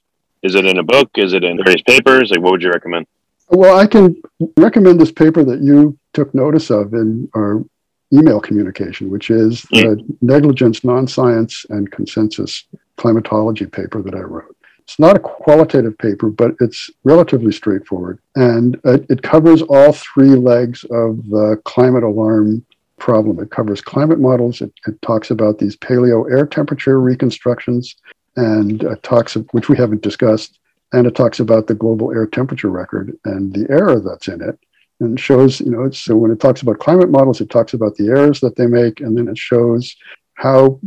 [0.42, 1.10] Is it in a book?
[1.16, 2.30] Is it in various papers?
[2.30, 3.06] Like, what would you recommend?
[3.48, 4.20] Well, I can
[4.56, 7.64] recommend this paper that you took notice of in our
[8.12, 10.12] email communication, which is the hmm.
[10.20, 12.64] negligence, non-science, and consensus
[12.96, 14.56] climatology paper that I wrote.
[14.78, 18.18] It's not a qualitative paper, but it's relatively straightforward.
[18.34, 22.64] And it, it covers all three legs of the climate alarm
[22.98, 23.38] problem.
[23.38, 24.60] It covers climate models.
[24.60, 27.96] It, it talks about these paleo air temperature reconstructions
[28.36, 30.58] and uh, talks, which we haven't discussed,
[30.92, 34.58] and it talks about the global air temperature record and the error that's in it
[35.00, 37.94] and shows you know it's so when it talks about climate models it talks about
[37.96, 39.96] the errors that they make and then it shows
[40.34, 40.78] how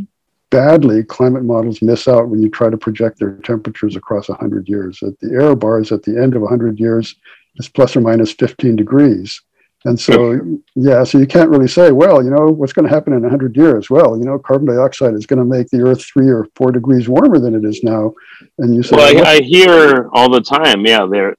[0.50, 4.98] badly climate models miss out when you try to project their temperatures across 100 years
[5.00, 7.16] that the error bars at the end of 100 years
[7.56, 9.40] is plus or minus 15 degrees
[9.86, 10.40] and so
[10.74, 13.56] yeah so you can't really say well you know what's going to happen in 100
[13.56, 16.72] years well you know carbon dioxide is going to make the earth three or four
[16.72, 18.12] degrees warmer than it is now
[18.58, 21.34] and you say Well, well, I, I hear all the time, yeah, there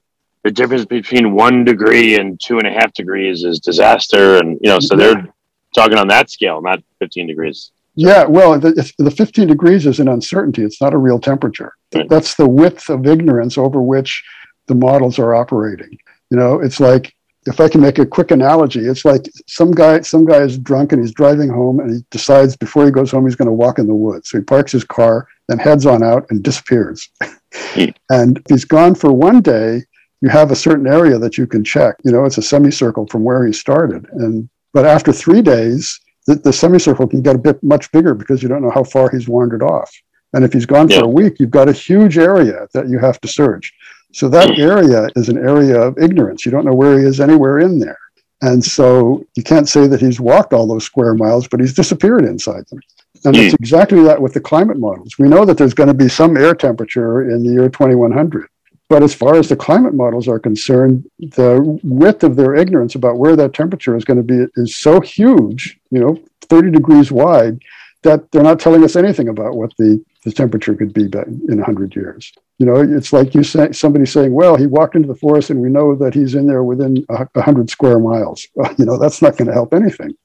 [0.46, 4.70] the difference between one degree and two and a half degrees is disaster, and you
[4.70, 5.26] know, so they're
[5.74, 7.72] talking on that scale, not fifteen degrees.
[7.96, 10.62] Yeah, well, the, the 15 degrees is an uncertainty.
[10.62, 11.72] It's not a real temperature.
[11.94, 12.06] Right.
[12.10, 14.22] That's the width of ignorance over which
[14.66, 15.98] the models are operating.
[16.30, 17.15] You know, it's like
[17.46, 20.92] if I can make a quick analogy, it's like some guy some guy is drunk
[20.92, 23.78] and he's driving home and he decides before he goes home he's going to walk
[23.78, 24.30] in the woods.
[24.30, 27.08] So he parks his car, then heads on out and disappears.
[27.54, 27.84] Hmm.
[28.10, 29.82] and if he's gone for one day,
[30.20, 31.96] you have a certain area that you can check.
[32.04, 34.06] You know, it's a semicircle from where he started.
[34.12, 38.42] And but after three days, the, the semicircle can get a bit much bigger because
[38.42, 39.90] you don't know how far he's wandered off.
[40.32, 40.98] And if he's gone Yeah.
[40.98, 43.72] for a week, you've got a huge area that you have to search.
[44.12, 46.44] So that area is an area of ignorance.
[46.46, 47.98] You don't know where he is anywhere in there.
[48.42, 52.24] And so you can't say that he's walked all those square miles, but he's disappeared
[52.24, 52.80] inside them.
[53.24, 53.42] And Hmm.
[53.42, 55.18] it's exactly that with the climate models.
[55.18, 58.46] We know that there's going to be some air temperature in the year 2100.
[58.88, 63.18] But as far as the climate models are concerned, the width of their ignorance about
[63.18, 67.58] where that temperature is going to be is so huge, you know, 30 degrees wide,
[68.04, 71.94] that they're not telling us anything about what the, the temperature could be in 100
[71.94, 72.32] years.
[72.58, 75.60] You know, it's like you say, somebody saying, well, he walked into the forest and
[75.60, 78.44] we know that he's in there within a 100 square miles.
[78.56, 80.16] Well, you know, that's not going to help anything.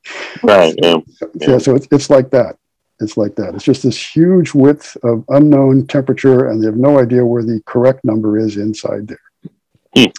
[0.42, 0.74] Right.
[0.82, 0.98] Yeah.
[1.36, 2.58] Yeah, so it's, it's like that.
[3.00, 3.54] It's like that.
[3.54, 7.62] It's just this huge width of unknown temperature, and they have no idea where the
[7.68, 9.52] correct number is inside there.
[9.96, 10.12] Hmm.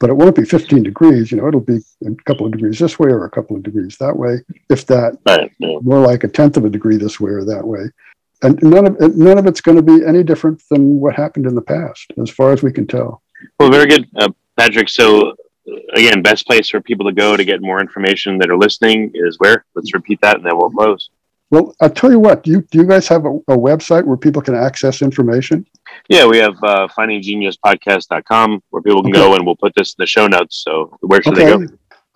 [0.00, 1.30] But it won't be 15 degrees.
[1.30, 3.98] You know, it'll be a couple of degrees this way or a couple of degrees
[3.98, 4.38] that way,
[4.70, 5.18] if that.
[5.26, 5.52] Right.
[5.58, 5.78] Yeah.
[5.82, 7.90] More like a tenth of a degree this way or that way.
[8.42, 11.54] And none of none of it's going to be any different than what happened in
[11.54, 13.22] the past, as far as we can tell.
[13.58, 14.28] Well, very good, uh,
[14.58, 14.88] Patrick.
[14.88, 15.34] So,
[15.94, 19.36] again, best place for people to go to get more information that are listening is
[19.38, 19.64] where?
[19.74, 21.08] Let's repeat that, and then we'll close.
[21.50, 22.42] Well, I'll tell you what.
[22.42, 25.64] Do you do you guys have a, a website where people can access information?
[26.08, 30.06] Yeah, we have uh, findinggeniuspodcast.com where people can go, and we'll put this in the
[30.06, 30.62] show notes.
[30.64, 31.66] So, where should they go?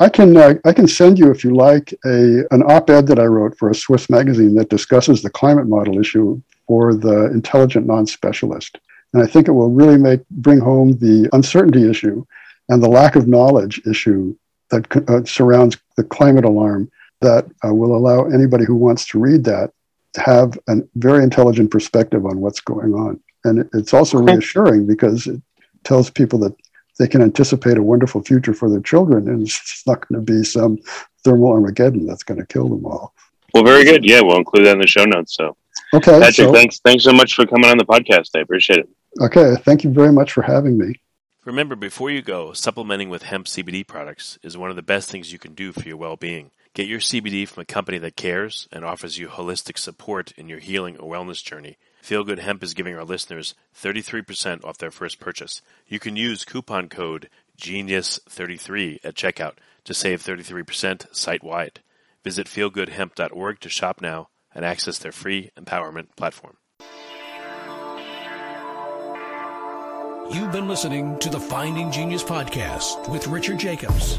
[0.01, 3.27] I can uh, I can send you if you like a an op-ed that I
[3.27, 8.79] wrote for a Swiss magazine that discusses the climate model issue for the intelligent non-specialist,
[9.13, 12.25] and I think it will really make bring home the uncertainty issue
[12.71, 14.35] and the lack of knowledge issue
[14.71, 16.91] that uh, surrounds the climate alarm
[17.21, 19.71] that uh, will allow anybody who wants to read that
[20.15, 25.27] to have a very intelligent perspective on what's going on, and it's also reassuring because
[25.27, 25.43] it
[25.85, 26.55] tells people that
[27.01, 30.45] they can anticipate a wonderful future for their children, and it's not going to be
[30.45, 30.79] some
[31.25, 33.15] thermal Armageddon that's going to kill them all.
[33.55, 34.05] Well, very good.
[34.05, 35.35] Yeah, we'll include that in the show notes.
[35.35, 35.57] So,
[35.95, 38.29] Okay, Patrick, so, thanks, thanks so much for coming on the podcast.
[38.37, 38.89] I appreciate it.
[39.19, 41.01] okay, thank you very much for having me.
[41.47, 45.33] Remember, before you go, supplementing with hemp CBD products is one of the best things
[45.33, 46.51] you can do for your well being.
[46.75, 50.59] Get your CBD from a company that cares and offers you holistic support in your
[50.59, 51.79] healing or wellness journey.
[52.01, 55.63] Feel Good Hemp is giving our listeners 33% off their first purchase.
[55.87, 57.29] You can use coupon code
[57.61, 61.81] GENIUS33 at checkout to save 33% site wide.
[62.25, 66.57] Visit feelgoodhemp.org to shop now and access their free empowerment platform.
[70.33, 74.19] You've been listening to the Finding Genius podcast with Richard Jacobs.